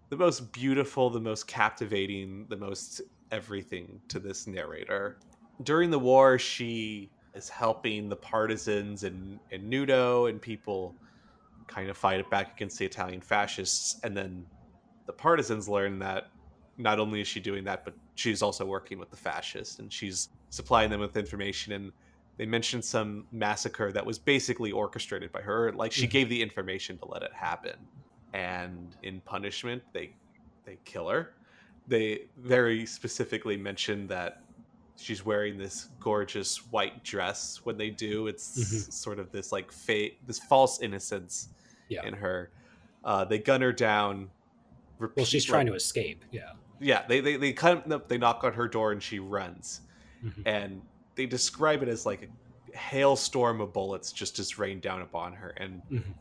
[0.08, 3.00] the most beautiful, the most captivating, the most
[3.30, 5.18] everything to this narrator.
[5.62, 10.94] During the war, she is helping the partisans and and Nuto and people
[11.66, 14.44] kind of fight it back against the Italian fascists, and then
[15.06, 16.28] the partisans learn that
[16.78, 20.30] not only is she doing that, but she's also working with the fascists, and she's
[20.48, 21.72] supplying them with information.
[21.74, 21.92] And
[22.38, 25.72] they mentioned some massacre that was basically orchestrated by her.
[25.72, 27.76] Like she gave the information to let it happen,
[28.32, 30.14] and in punishment, they
[30.64, 31.34] they kill her.
[31.86, 34.42] They very specifically mentioned that
[35.00, 38.26] she's wearing this gorgeous white dress when they do.
[38.26, 38.92] It's Mhm.
[38.92, 41.48] sort of this like fate, this false innocence
[41.88, 42.04] Yeah.
[42.06, 42.50] in her.
[43.04, 44.30] Uh, they gun her down.
[44.98, 46.24] Well, repeat- she's like- trying to escape.
[46.30, 46.52] Yeah.
[46.80, 49.80] yeah, they they they come up, they knock on her door, and she runs,
[50.22, 50.42] Mhm.
[50.46, 50.82] and
[51.14, 52.22] they describe it as like
[52.72, 56.14] a hailstorm of bullets just just rained down upon her, and Mhm.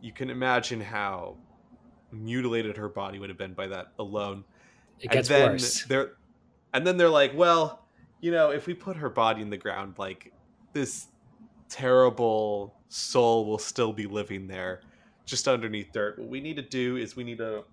[0.00, 1.36] you can imagine how
[2.12, 4.44] mutilated her body would have been by that alone.
[4.98, 5.84] It gets and then worse.
[5.84, 6.16] They're,
[6.74, 7.79] and then they're like, well,
[8.20, 10.32] you know, if we put her body in the ground, like
[10.72, 11.08] this
[11.68, 14.82] terrible soul will still be living there,
[15.24, 16.18] just underneath dirt.
[16.18, 17.64] What we need to do is we need to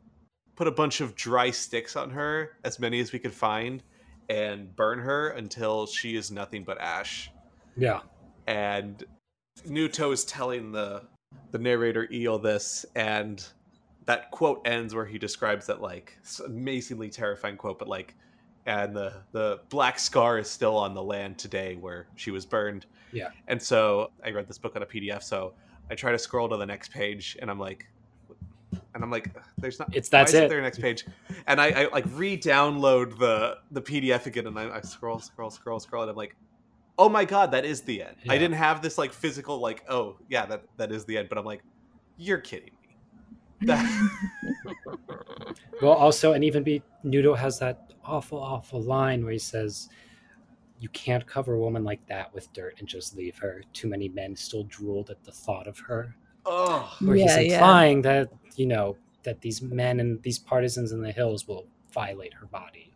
[0.55, 3.83] put a bunch of dry sticks on her, as many as we could find,
[4.29, 7.31] and burn her until she is nothing but ash.
[7.75, 8.01] Yeah.
[8.47, 9.03] And
[9.65, 11.03] Nuto is telling the
[11.51, 13.45] the narrator Eel this, and
[14.05, 18.15] that quote ends where he describes that like amazingly terrifying quote, but like,
[18.67, 22.85] and the the black scar is still on the land today where she was burned.
[23.11, 23.29] Yeah.
[23.47, 25.53] And so I read this book on a PDF, so
[25.89, 27.87] I try to scroll to the next page, and I'm like,
[28.93, 29.95] and I'm like, there's not.
[29.95, 30.49] It's that's it.
[30.49, 31.05] There next page,
[31.47, 35.79] and I, I like re-download the the PDF again, and I, I scroll, scroll, scroll,
[35.79, 36.35] scroll, and I'm like,
[36.99, 38.17] oh my god, that is the end.
[38.27, 41.37] I didn't have this like physical like, oh yeah, that that is the end, but
[41.37, 41.63] I'm like,
[42.17, 42.95] you're kidding me.
[43.67, 44.09] That-
[45.79, 49.89] Well, also, and even be Nuto has that awful, awful line where he says,
[50.79, 54.09] "You can't cover a woman like that with dirt and just leave her." Too many
[54.09, 56.15] men still drooled at the thought of her.
[56.45, 57.55] oh, Where Yeah, he's yeah.
[57.57, 62.33] implying that you know that these men and these partisans in the hills will violate
[62.35, 62.93] her body,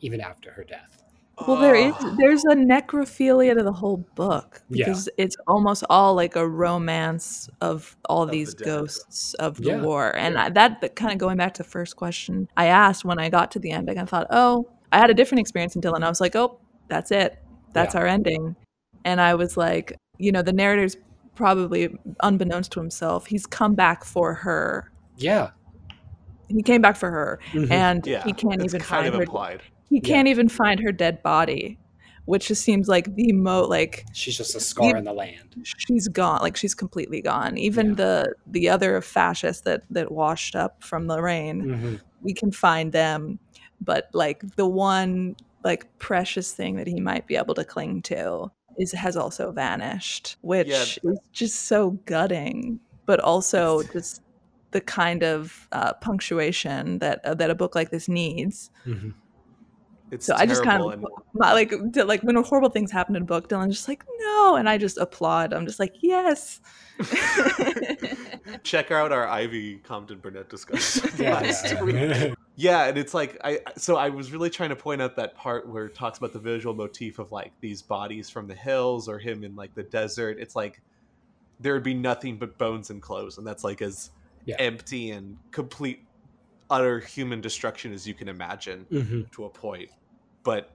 [0.00, 1.02] even after her death.
[1.46, 4.84] Well, there is there's a necrophilia to the whole book Yeah.
[4.86, 8.66] because it's almost all like a romance of all Of these dead.
[8.66, 9.82] ghosts of the Yeah.
[9.82, 13.18] war, and I, that, kind of going back to the first question I asked when
[13.18, 16.04] I got to the ending, I thought, oh, I had a different experience in and
[16.04, 17.38] I was like, oh, that's it,
[17.72, 18.00] that's Yeah.
[18.00, 18.54] our ending,
[19.04, 20.96] and I was like, you know, the narrator's
[21.34, 21.88] probably
[22.22, 24.90] unbeknownst to himself, he's come back for her.
[25.16, 25.50] Yeah.
[26.52, 27.70] He came back for her, Mhm.
[27.70, 29.22] and yeah, he can't even kind find of her.
[29.22, 29.62] implied.
[29.88, 30.00] He Yeah.
[30.02, 31.78] can't even find her dead body,
[32.24, 35.56] which just seems like the mo like She's just a scar You- in the land.
[35.64, 37.58] she's gone, like she's completely gone.
[37.58, 37.94] Even Yeah.
[37.94, 42.00] the the other fascists that that washed up from the rain, Mhm.
[42.22, 43.38] we can find them,
[43.80, 48.50] but like the one like precious thing that he might be able to cling to
[48.78, 54.21] is has also vanished, which is just so gutting, but also just
[54.72, 58.70] the kind of uh, punctuation that uh, that a book like this needs.
[58.86, 59.14] Mhm.
[60.10, 63.22] It's So I just kind terrible, of my, like like when horrible things happen in
[63.22, 65.54] a book, Dylan's just like no, and I just applaud.
[65.54, 66.60] I'm just like yes.
[68.62, 72.34] check out our Ivy Compton Burnett discussion Yeah, last week.
[72.56, 75.66] Yeah, and it's like I so I was really trying to point out that part
[75.66, 79.18] where it talks about the visual motif of like these bodies from the hills or
[79.18, 80.36] him in like the desert.
[80.38, 80.82] It's like
[81.58, 84.10] there would be nothing but bones and clothes, and that's like as
[84.44, 84.56] Yeah.
[84.58, 86.04] empty and complete
[86.70, 89.30] utter human destruction as you can imagine Mhm.
[89.32, 89.90] to a point.
[90.42, 90.70] But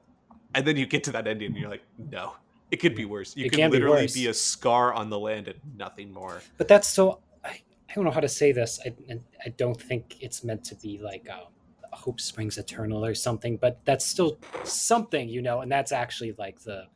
[0.56, 2.34] and then you get to that ending and you're like, no.
[2.72, 3.36] It could be worse.
[3.36, 4.14] You It could can be literally worse.
[4.14, 6.42] be a scar on the land and nothing more.
[6.58, 7.20] But that's so.
[7.44, 8.80] I, I don't know how to say this.
[8.86, 11.48] I, and I don't think it's meant to be like a,
[11.96, 13.56] hope springs eternal or something.
[13.58, 15.62] But that's still something, you know.
[15.62, 16.88] And that's actually like the.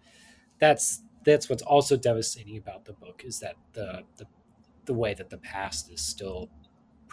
[0.60, 4.26] That's that's what's also devastating about the book is that the the
[4.86, 6.50] the way that the past is still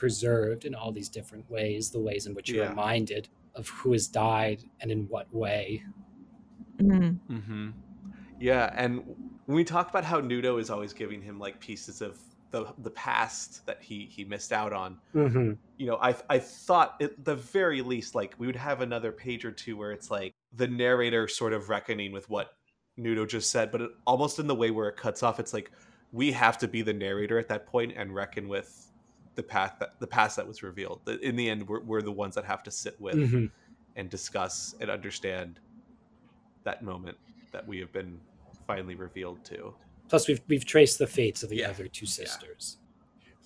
[0.03, 1.91] preserved in all these different ways.
[1.91, 2.71] The ways in which you're Yeah.
[2.71, 5.83] reminded of who has died and in what way.
[6.81, 7.19] Mm.
[7.29, 7.71] Mm-hmm.
[8.39, 9.03] Yeah, and
[9.47, 12.17] when we talk about how Nuto is always giving him like pieces of
[12.53, 15.53] the the past that he he missed out on, Mm-hmm.
[15.77, 19.45] you know, I I thought at the very least like we would have another page
[19.45, 22.53] or two where it's like the narrator sort of reckoning with what
[22.97, 25.73] Nuto just said, but it, almost in the way where it cuts off, it's like
[26.13, 28.88] we have to be the narrator at that point and reckon with
[29.39, 31.01] the path that the past that was revealed.
[31.05, 33.47] The- In the end, we're, we're the ones that have to sit with Mm-hmm.
[33.95, 35.61] and discuss and understand
[36.65, 37.17] that moment
[37.53, 38.19] that we have been
[38.67, 39.73] finally revealed to.
[40.09, 41.71] Plus, we've we've traced the fates of the Yeah.
[41.71, 42.79] other two sisters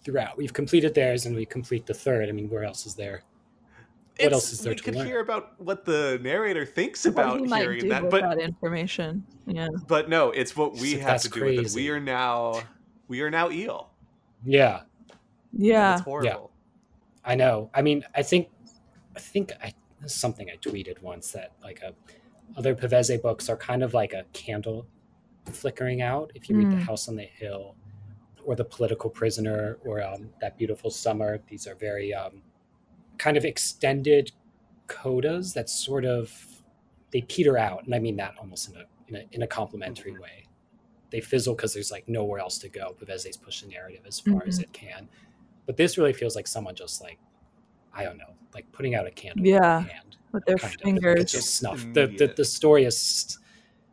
[0.02, 0.36] throughout.
[0.38, 2.28] We've completed theirs, and we complete the third.
[2.30, 3.22] I mean, where else is there?
[4.16, 5.06] What It's- else is there we to could learn?
[5.06, 8.38] hear about what the narrator thinks What about he might hearing do that, but that
[8.40, 9.24] information.
[9.46, 9.68] Yeah.
[9.88, 11.74] but no, it's what we have to do with it.
[11.74, 12.62] We are now
[13.08, 13.90] we are now eel.
[14.44, 14.82] Yeah,
[15.52, 15.94] Yeah.
[15.94, 16.50] It's horrible.
[17.24, 17.30] Yeah.
[17.30, 17.70] I know.
[17.74, 18.48] I mean, I think,
[19.16, 19.72] I think I
[20.06, 21.94] something I tweeted once that like a
[22.56, 24.86] other Pavese books are kind of like a candle
[25.52, 26.32] flickering out.
[26.34, 26.78] If you read Mm.
[26.78, 27.76] The House on the Hill,
[28.44, 32.42] or The Political Prisoner, or um, That Beautiful Summer, these are very um,
[33.18, 34.32] kind of extended
[34.88, 36.32] codas that sort of
[37.12, 40.18] they peter out, and I mean that almost in a in a, in a complimentary
[40.18, 40.46] way.
[41.10, 42.96] They fizzle because there's like nowhere else to go.
[43.00, 44.62] Pavese's pushed the narrative as far as Mhm.
[44.62, 45.08] it can,
[45.66, 47.18] but this really feels like someone just like
[47.94, 50.16] I don't know, like putting out a candle Yeah, in my hand.
[50.32, 50.80] with their kind of.
[50.80, 51.20] fingers.
[51.20, 51.80] It's just snuff.
[51.84, 53.38] Mm, the, the the story is,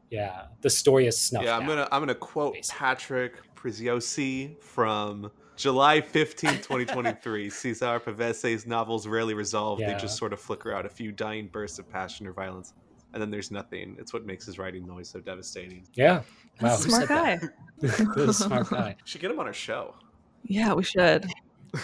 [0.09, 1.45] yeah, the story is snuffed.
[1.45, 2.77] Yeah, I'm gonna I'm gonna quote basically.
[2.79, 7.49] Patrick Preziosi from July 15, 2023.
[7.49, 9.79] Cesare Pavese's novels rarely resolve.
[9.79, 12.73] They just sort of flicker out a few dying bursts of passion or violence.
[13.11, 13.97] And then there's nothing.
[13.99, 15.85] It's what makes his writing noise so devastating.
[15.95, 16.23] Yeah, wow,
[16.61, 17.39] That's a who smart guy.
[17.81, 18.33] that?
[18.33, 18.95] Smart guy.
[19.03, 19.95] Should get him on our show.
[20.43, 21.25] Yeah, we should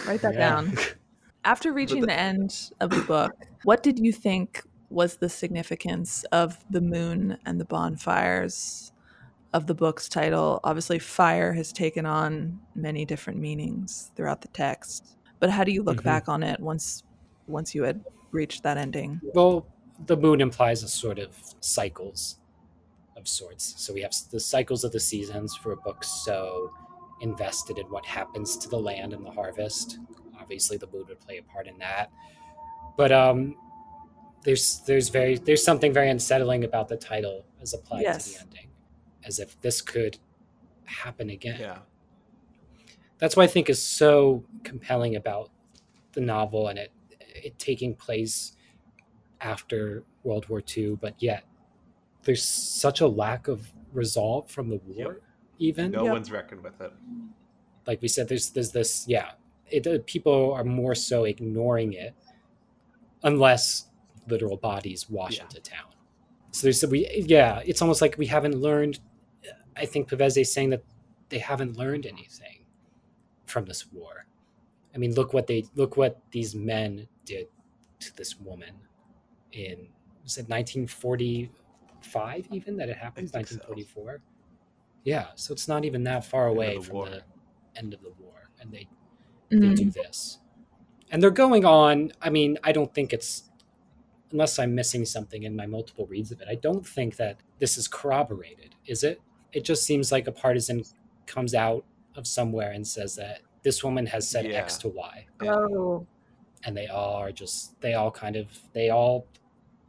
[0.07, 0.39] write that Yeah.
[0.39, 0.73] down.
[1.45, 3.31] After reaching the- the end of the book,
[3.63, 8.91] what did you think was the significance of the moon and the bonfires
[9.53, 10.59] of the book's title?
[10.63, 15.17] Obviously, fire has taken on many different meanings throughout the text.
[15.39, 16.03] But how do you look Mhm.
[16.03, 17.03] back on it once
[17.47, 19.21] once you had reached that ending?
[19.35, 19.67] Well,
[20.07, 22.39] the moon implies a sort of cycles
[23.15, 23.75] of sorts.
[23.77, 26.71] So we have the cycles of the seasons for a book so
[27.21, 29.99] invested in what happens to the land and the harvest.
[30.39, 32.11] Obviously, the moon would play a part in that.
[32.97, 33.55] But um,
[34.43, 38.67] there's there's very there's something very unsettling about the title as applied to the ending,
[39.23, 40.17] as if this could
[40.85, 41.79] happen again Yeah.
[43.17, 45.49] that's what I think is so compelling about
[46.13, 48.53] the novel and it it taking place
[49.41, 51.43] after World War II, but yet
[52.23, 55.13] there's such a lack of resolve from the war.
[55.13, 55.21] Yep.
[55.59, 56.13] Even No Yep.
[56.13, 56.91] one's reckoned with it.
[57.87, 59.31] like we said, there's there's this yeah.
[59.69, 62.13] It uh, people are more so ignoring it,
[63.23, 63.87] unless
[64.27, 65.43] literal bodies wash Yeah.
[65.43, 65.91] into town.
[66.51, 67.61] So there's we yeah.
[67.65, 68.99] It's almost like we haven't learned.
[69.77, 70.83] I think Pavese is saying that
[71.29, 72.65] they haven't learned anything
[73.45, 74.25] from this war.
[74.93, 77.47] I mean, look what they look what these men did
[77.99, 78.73] to this woman
[79.51, 79.87] in
[80.23, 84.19] was it 1945 even that it happened 1944 so.
[85.05, 85.11] 1944.
[85.13, 87.09] Yeah, so it's not even that far away the from war.
[87.09, 87.21] the
[87.75, 88.87] end of the war, and they
[89.49, 89.75] they Mm.
[89.75, 90.39] do this,
[91.11, 92.11] and they're going on.
[92.21, 93.49] I mean, I don't think it's
[94.31, 96.47] unless I'm missing something in my multiple reads of it.
[96.49, 99.21] I don't think that this is corroborated, is it?
[99.53, 100.83] It just seems like a partisan
[101.27, 101.85] comes out
[102.15, 104.55] of somewhere and says that this woman has said Yeah.
[104.57, 105.53] X to Y, Yeah.
[105.55, 106.05] Oh,
[106.63, 109.27] and they all are just they all kind of they all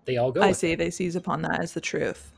[0.04, 0.42] they all go.
[0.42, 0.72] I with see.
[0.72, 0.76] it.
[0.78, 2.32] They seize upon that as the truth.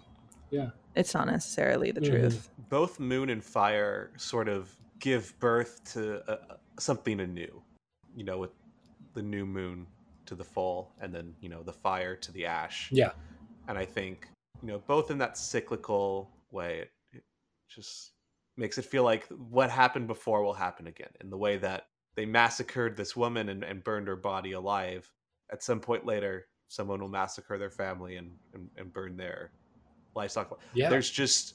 [0.51, 0.71] Yeah.
[0.95, 2.11] It's not necessarily the Mhm.
[2.11, 2.49] truth.
[2.69, 7.63] Both moon and fire sort of give birth to uh, something anew.
[8.15, 8.51] You know, with
[9.15, 9.87] the new moon
[10.27, 12.89] to the full, and then you know the fire to the ash.
[12.93, 13.13] Yeah,
[13.69, 14.29] and I think
[14.63, 17.25] you know both in that cyclical way, it, it
[17.69, 18.13] just
[18.57, 21.11] makes it feel like what happened before will happen again.
[21.21, 25.11] In the way that they massacred this woman and, and burned her body alive,
[25.51, 29.53] at some point later, someone will massacre their family and and, and burn their
[30.15, 30.61] livestock.
[30.75, 31.55] yeah, There's just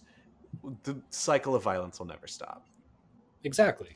[0.83, 2.65] the cycle of violence will never stop.
[3.43, 3.89] exactly.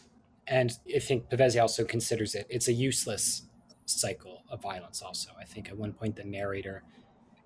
[0.49, 3.43] And I think Pavese also considers it it's a useless
[3.85, 5.01] cycle of violence.
[5.01, 6.83] Also, I think at one point the narrator,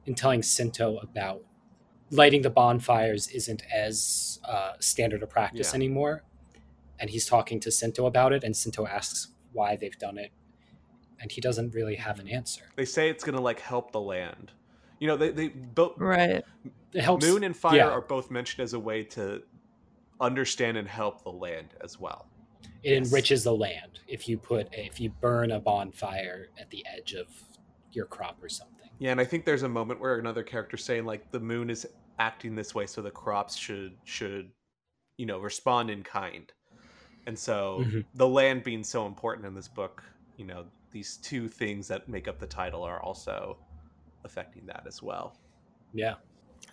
[0.05, 1.43] in telling Sinto about
[2.12, 5.76] lighting the bonfires, isn't as uh, standard of practice Yeah.
[5.78, 6.24] anymore,
[6.99, 10.32] and he's talking to Sinto about it, and Sinto asks why they've done it,
[11.20, 12.64] and he doesn't really have an answer.
[12.76, 14.51] They say it's gonna like help the land.
[14.99, 16.43] You know, they they both Right.
[16.94, 17.26] It helps.
[17.26, 17.89] moon and fire yeah.
[17.89, 19.44] are both mentioned as a way to
[20.20, 22.28] understand and help the land as well.
[22.84, 23.08] it Yes.
[23.08, 27.28] enriches the land if you put if you burn a bonfire at the edge of
[27.92, 28.89] your crop or something.
[29.00, 31.88] Yeah, and I think there's a moment where another character's saying like the moon is
[32.20, 34.52] acting this way, so the crops should should
[35.18, 36.52] you know respond in kind.
[37.28, 38.06] And so Mhm.
[38.16, 40.04] the land being so important in this book,
[40.38, 43.58] you know, these two things that make up the title are also
[44.24, 45.38] affecting that as well.
[45.94, 46.16] Yeah.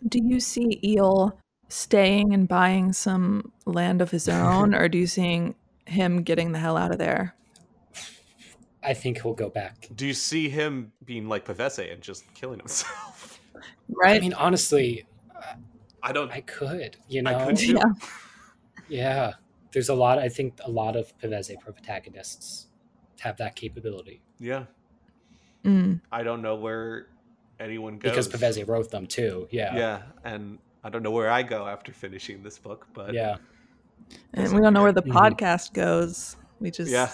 [0.07, 1.39] Do you see Eel
[1.69, 5.55] staying and buying some land of his own, or do you see
[5.87, 7.35] him getting the hell out of there?
[8.83, 9.89] I think he'll go back.
[9.95, 13.41] Do you see him being like Pavese and just killing himself?
[13.89, 14.17] Right?
[14.17, 15.07] I mean, honestly,
[16.03, 16.31] I don't.
[16.31, 17.73] I could, you know, I could too.
[17.73, 17.93] Yeah.
[18.89, 19.33] yeah.
[19.73, 20.19] There's a lot.
[20.19, 22.69] I think a lot of Pavese protagonists
[23.21, 24.67] have that capability Yeah,
[25.65, 26.01] Mm.
[26.11, 27.09] I don't know where
[27.61, 29.49] anyone goes because Pavese wrote them too.
[29.51, 29.77] Yeah.
[29.77, 33.37] Yeah, and I don't know where I go after finishing this book, but Yeah.
[34.35, 35.13] And we don't know where the Mhm.
[35.13, 36.37] podcast goes.
[36.61, 37.11] We just yeah.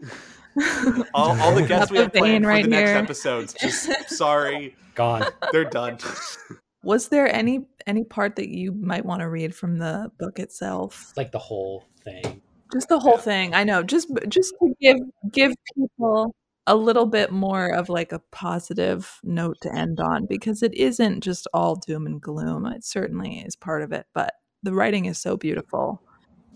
[1.14, 4.10] all, all the guests we have the planned vein for right the next episodes, just
[4.10, 5.24] sorry, Gone.
[5.52, 5.98] they're done.
[6.84, 11.12] Was there any any part that you might want to read from the book itself?
[11.16, 12.40] like the whole thing.
[12.72, 13.20] Just the whole Yeah.
[13.20, 13.54] thing.
[13.54, 13.82] I know.
[13.82, 14.96] Just just to give
[15.30, 16.34] give people
[16.66, 21.22] a little bit more of like a positive note to end on because it isn't
[21.22, 22.66] just all doom and gloom.
[22.66, 26.02] It certainly is part of it, but the writing is so beautiful.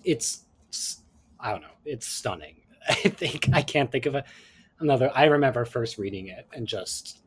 [0.05, 0.45] It's,
[1.41, 1.69] I don't know.
[1.85, 2.63] It's stunning.
[2.89, 4.25] I think I can't think of a
[4.81, 7.23] another I remember first reading it and just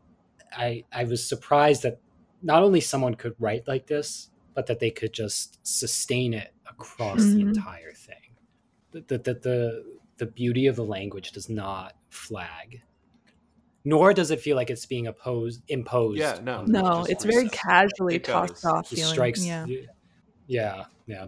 [0.53, 1.99] I I was surprised that
[2.41, 7.33] not only someone could write like this, but that they could just sustain it across
[7.33, 7.47] the Mhm.
[7.49, 8.35] entire thing.
[8.91, 9.85] The the, the the
[10.17, 12.81] the beauty of the language does not flag.
[13.85, 16.19] Nor does it feel like it's being opposed imposed.
[16.19, 16.63] Yeah, no.
[16.65, 18.51] No, it's very It casually does.
[18.61, 18.89] tossed off.
[18.89, 19.11] He feeling.
[19.13, 19.65] strikes Yeah.
[20.47, 21.27] yeah yeah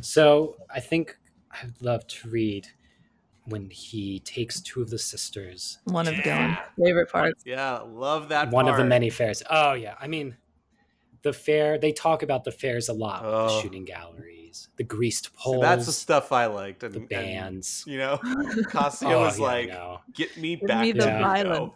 [0.00, 1.18] so i think
[1.52, 2.68] i'd love to read
[3.46, 6.56] when he takes two of the sisters One of Yeah.
[6.56, 7.42] Dylan's favorite parts.
[7.46, 8.50] Yeah, love that.
[8.50, 10.36] one of the many fairs oh yeah i mean
[11.22, 13.60] the fair they talk about the fairs a lot with the Oh.
[13.62, 13.84] shooting
[14.48, 16.82] galleries the greased See, poles that's the stuff I liked.
[16.82, 18.18] And, the and, bands you know,
[18.68, 19.70] Cassio Oh, was yeah, like,
[20.14, 21.18] "Get me Give back me to the Yeah.
[21.18, 21.72] violence.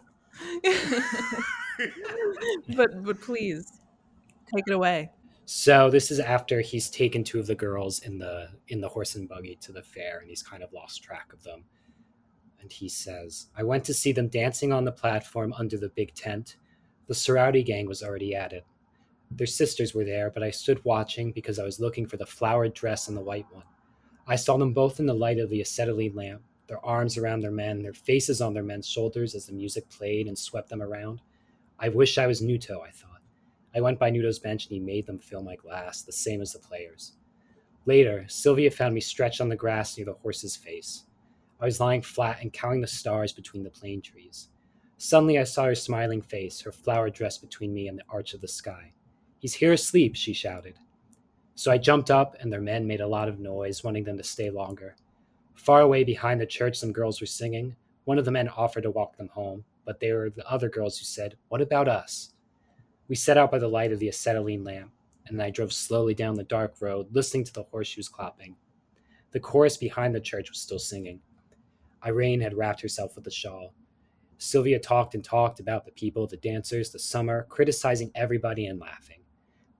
[2.75, 3.81] But but please
[4.53, 5.09] take it away.
[5.45, 9.15] so this is after he's taken two of the girls in the in the horse
[9.15, 11.65] and buggy to the fair and he's kind of lost track of them
[12.61, 16.13] and he says i went to see them dancing on the platform under the big
[16.13, 16.57] tent
[17.07, 18.65] the sorority gang was already at it
[19.37, 22.73] their sisters were there but i stood watching because i was looking for the flowered
[22.73, 23.63] dress and the white one
[24.27, 27.51] i saw them both in the light of the acetylene lamp their arms around their
[27.51, 31.21] men their faces on their men's shoulders as the music played and swept them around
[31.79, 33.13] i wish i was nuto i thought
[33.75, 36.53] I went by Nuto's bench and he made them fill my glass, the same as
[36.53, 37.13] the players.
[37.85, 41.05] Later, Sylvia found me stretched on the grass near the horse's face.
[41.59, 44.49] I was lying flat and counting the stars between the plane trees.
[44.97, 48.41] Suddenly, I saw her smiling face, her flower dress between me and the arch of
[48.41, 48.93] the sky.
[49.43, 50.75] He's here asleep, she shouted.
[51.55, 54.23] So I jumped up, and their men made a lot of noise, wanting them to
[54.23, 54.95] stay longer.
[55.53, 57.75] Far away behind the church, some girls were singing.
[58.05, 60.97] One of the men offered to walk them home, but they were the other girls
[60.97, 62.35] who said, What about us?
[63.09, 64.93] We set out by the light of the acetylene lamp,
[65.27, 68.55] and I drove slowly down the dark road, listening to the horseshoes clapping.
[69.31, 71.19] The chorus behind the church was still singing.
[72.05, 73.73] Irene had wrapped herself with a shawl.
[74.37, 79.22] Sylvia talked and talked about the people, the dancers, the summer, criticizing everybody and laughing.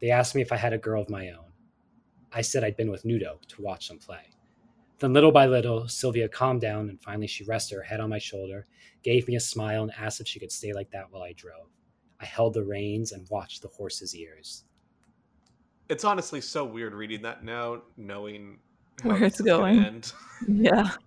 [0.02, 1.52] They asked me if I had a girl of my own.
[2.32, 4.22] I said I'd been with Nuto to watch them play.
[5.00, 8.20] Then, little by little, Sylvia calmed down, and finally she rested her head on my
[8.20, 8.66] shoulder,
[9.04, 11.68] gave me a smile, and asked if she could stay like that while I drove.
[12.20, 14.64] I held the reins and watched the horse's ears.
[15.90, 18.60] it's honestly so weird reading that now, knowing
[19.04, 19.84] how Where it's gonna going.
[19.84, 20.14] end.
[20.48, 20.92] Yeah.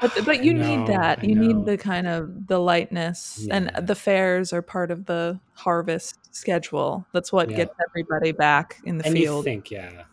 [0.00, 1.20] But but you know, need that.
[1.20, 1.40] I You know.
[1.46, 3.56] need the kind of the lightness Yeah.
[3.56, 7.06] and the fairs are part of the harvest schedule.
[7.12, 7.56] That's what Yeah.
[7.58, 9.44] gets everybody back in the and you field.
[9.44, 10.04] think, yeah,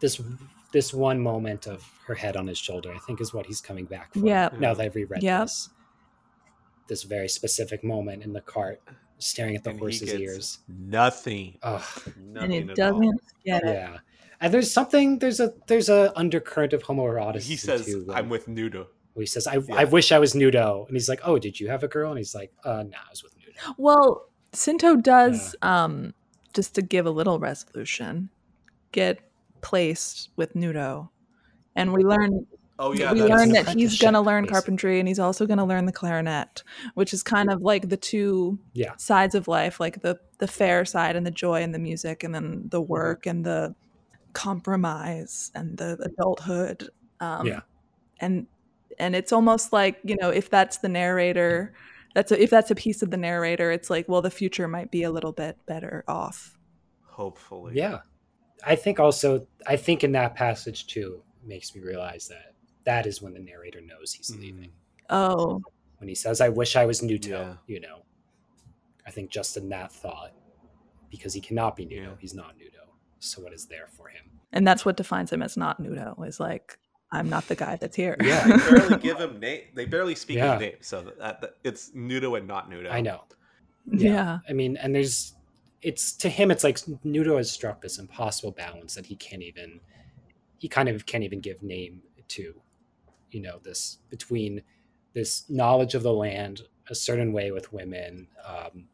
[0.00, 0.20] this
[0.72, 3.86] this one moment of her head on his shoulder, I think, is what he's coming
[3.86, 4.20] back for.
[4.20, 4.50] Yeah.
[4.58, 5.40] Now that I've reread Yep.
[5.44, 5.70] this,
[6.88, 8.80] this very specific moment in the cart,
[9.18, 10.58] staring at the And he horse's gets ears.
[10.68, 11.58] Nothing.
[11.62, 11.82] Ugh,
[12.22, 13.68] Nothing and it doesn't get it.
[13.74, 13.98] yeah.
[14.40, 18.28] And there's something there's a there's a undercurrent of homoeroticism He says, too, when- "I'm
[18.28, 18.88] with Nuto."
[19.18, 19.74] Where he says, I, Yeah.
[19.74, 20.84] I wish I was Nuto.
[20.86, 22.10] And he's like, Oh, did you have a girl?
[22.10, 23.74] And he's like, Uh, nah, I was with Nuto.
[23.76, 26.14] Well, Cinto does um
[26.54, 28.30] just to give a little resolution,
[28.92, 29.18] get
[29.60, 31.10] placed with Nuto.
[31.74, 32.46] And we learn
[32.78, 34.54] Oh yeah, we learn that he's going to learn basically.
[34.54, 36.62] carpentry and he's also going to learn the clarinet,
[36.94, 38.94] which is kind of like the two Yeah.
[38.98, 42.32] sides of life, like the the fair side and the joy and the music, and
[42.32, 42.92] then the Mm-hmm.
[42.92, 43.74] work and the
[44.32, 46.88] compromise and the adulthood.
[47.18, 47.60] Um, Yeah.
[48.20, 48.46] and
[48.98, 51.74] and it's almost like you know if that's the narrator,
[52.14, 54.90] that's a, if that's a piece of the narrator, it's like well the future might
[54.90, 56.56] be a little bit better off.
[57.04, 57.74] hopefully.
[57.74, 57.98] Yeah.
[58.66, 63.20] I think also, I think in that passage too, makes me realize that that is
[63.22, 64.40] when the narrator knows he's Mm.
[64.40, 64.72] leaving.
[65.10, 65.60] Oh,
[65.98, 67.54] When he says, I wish I was Nuto, Yeah.
[67.66, 68.02] you know.
[69.06, 70.32] I think just in that thought,
[71.10, 72.16] because he cannot be Nuto, Yeah.
[72.20, 72.84] he's not Nuto.
[73.20, 74.24] So what is there for him?
[74.52, 76.78] and that's what defines him as not Nuto is like
[77.10, 78.16] I'm not the guy that's here.
[78.20, 78.46] Yeah.
[78.46, 79.62] They barely give him name.
[79.74, 80.52] They barely speak Yeah.
[80.54, 82.90] his name, so that, that it's Nuto and not Nuto.
[82.90, 83.24] I know.
[83.90, 84.40] yeah.
[84.48, 85.34] I mean, and there's,
[85.80, 89.80] it's to him, it's like Nuto has struck this impossible balance that he can't even,
[90.58, 92.54] he kind of can't even give name to,
[93.30, 94.62] you know, this between
[95.14, 98.86] this knowledge of the land, a certain way with women, um,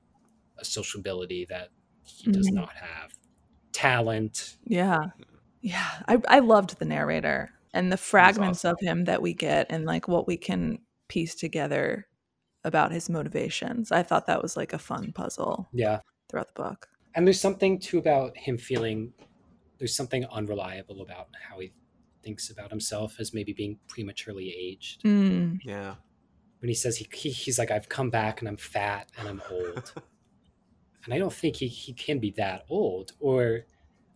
[0.59, 1.71] a sociability that
[2.05, 2.55] he does Mhm.
[2.55, 3.13] not have,
[3.73, 4.57] talent.
[4.67, 5.07] Yeah.
[5.63, 5.89] Yeah.
[6.07, 10.09] I, I loved the narrator and the fragments of him that we get and like
[10.09, 12.07] what we can piece together
[12.65, 13.93] about his motivations.
[13.93, 16.01] I thought that was like a fun puzzle Yeah.
[16.31, 16.89] throughout the book.
[17.15, 19.13] And there's something too about him feeling,
[19.79, 21.73] there's something unreliable about how he
[22.23, 25.03] thinks about himself as maybe being prematurely aged.
[25.03, 25.59] Mm.
[25.63, 25.97] Yeah.
[26.61, 29.43] when he says he, he he's like I've come back and I'm fat and I'm
[29.51, 29.93] old.
[31.05, 33.67] and I don't think he, he can be that old or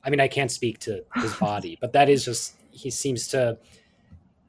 [0.03, 3.59] I mean I can't speak to his body, but that is just he seems to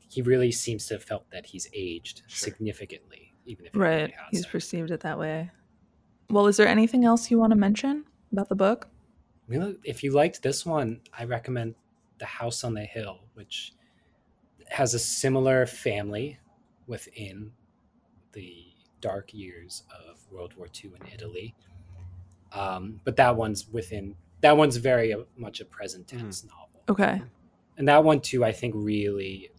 [0.07, 2.51] he really seems to have felt that he's aged Sure.
[2.51, 3.95] significantly even if he Right.
[4.01, 4.51] really He's hasn't.
[4.51, 5.51] perceived it that way.
[6.30, 8.88] Well, is there anything else you want to mention about the book?
[9.49, 11.74] If you liked this one, I recommend
[12.20, 13.74] The House on the Hill, which
[14.70, 16.38] has a similar family
[16.86, 17.51] within
[18.34, 18.67] the
[19.01, 21.55] dark years of World War II in Italy.
[22.51, 26.82] Um, but that one's within that one's very uh, much a present tense novel.
[26.88, 27.22] Okay.
[27.80, 29.51] And that one too, I think really,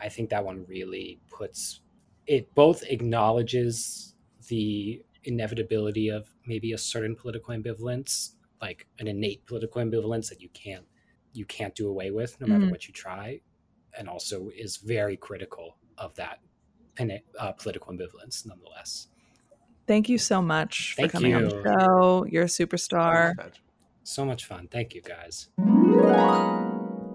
[0.00, 1.80] I think that one really puts
[2.26, 4.14] it both acknowledges
[4.48, 10.50] the inevitability of maybe a certain political ambivalence, like an innate political ambivalence that you
[10.50, 10.86] can't
[11.32, 12.70] you can't do away with no matter Mhm.
[12.70, 13.40] what you try,
[13.98, 16.40] and also is very critical of that
[17.38, 19.08] uh, political ambivalence nonetheless.
[19.86, 22.24] Thank you so much for Thank coming on the show.
[22.26, 23.52] You're a superstar.
[24.04, 24.68] So much fun.
[24.68, 25.48] Thank you guys.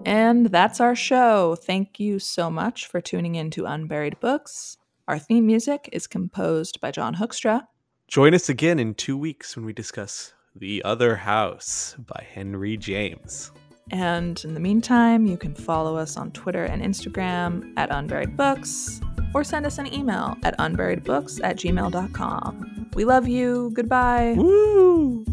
[0.04, 1.56] And that's our show.
[1.56, 4.76] Thank you so much for tuning in to Unburied Books.
[5.08, 7.62] Our theme music is composed by John Hoekstra.
[8.08, 13.50] Join us again in two weeks when we discuss The Other House by Henry James.
[13.90, 19.00] And in the meantime, you can follow us on Twitter and Instagram at Unburied Books
[19.34, 22.90] or send us an email at unburiedbooks at gmail.com.
[22.94, 23.70] We love you.
[23.74, 24.34] Goodbye.
[24.36, 25.24] Woo!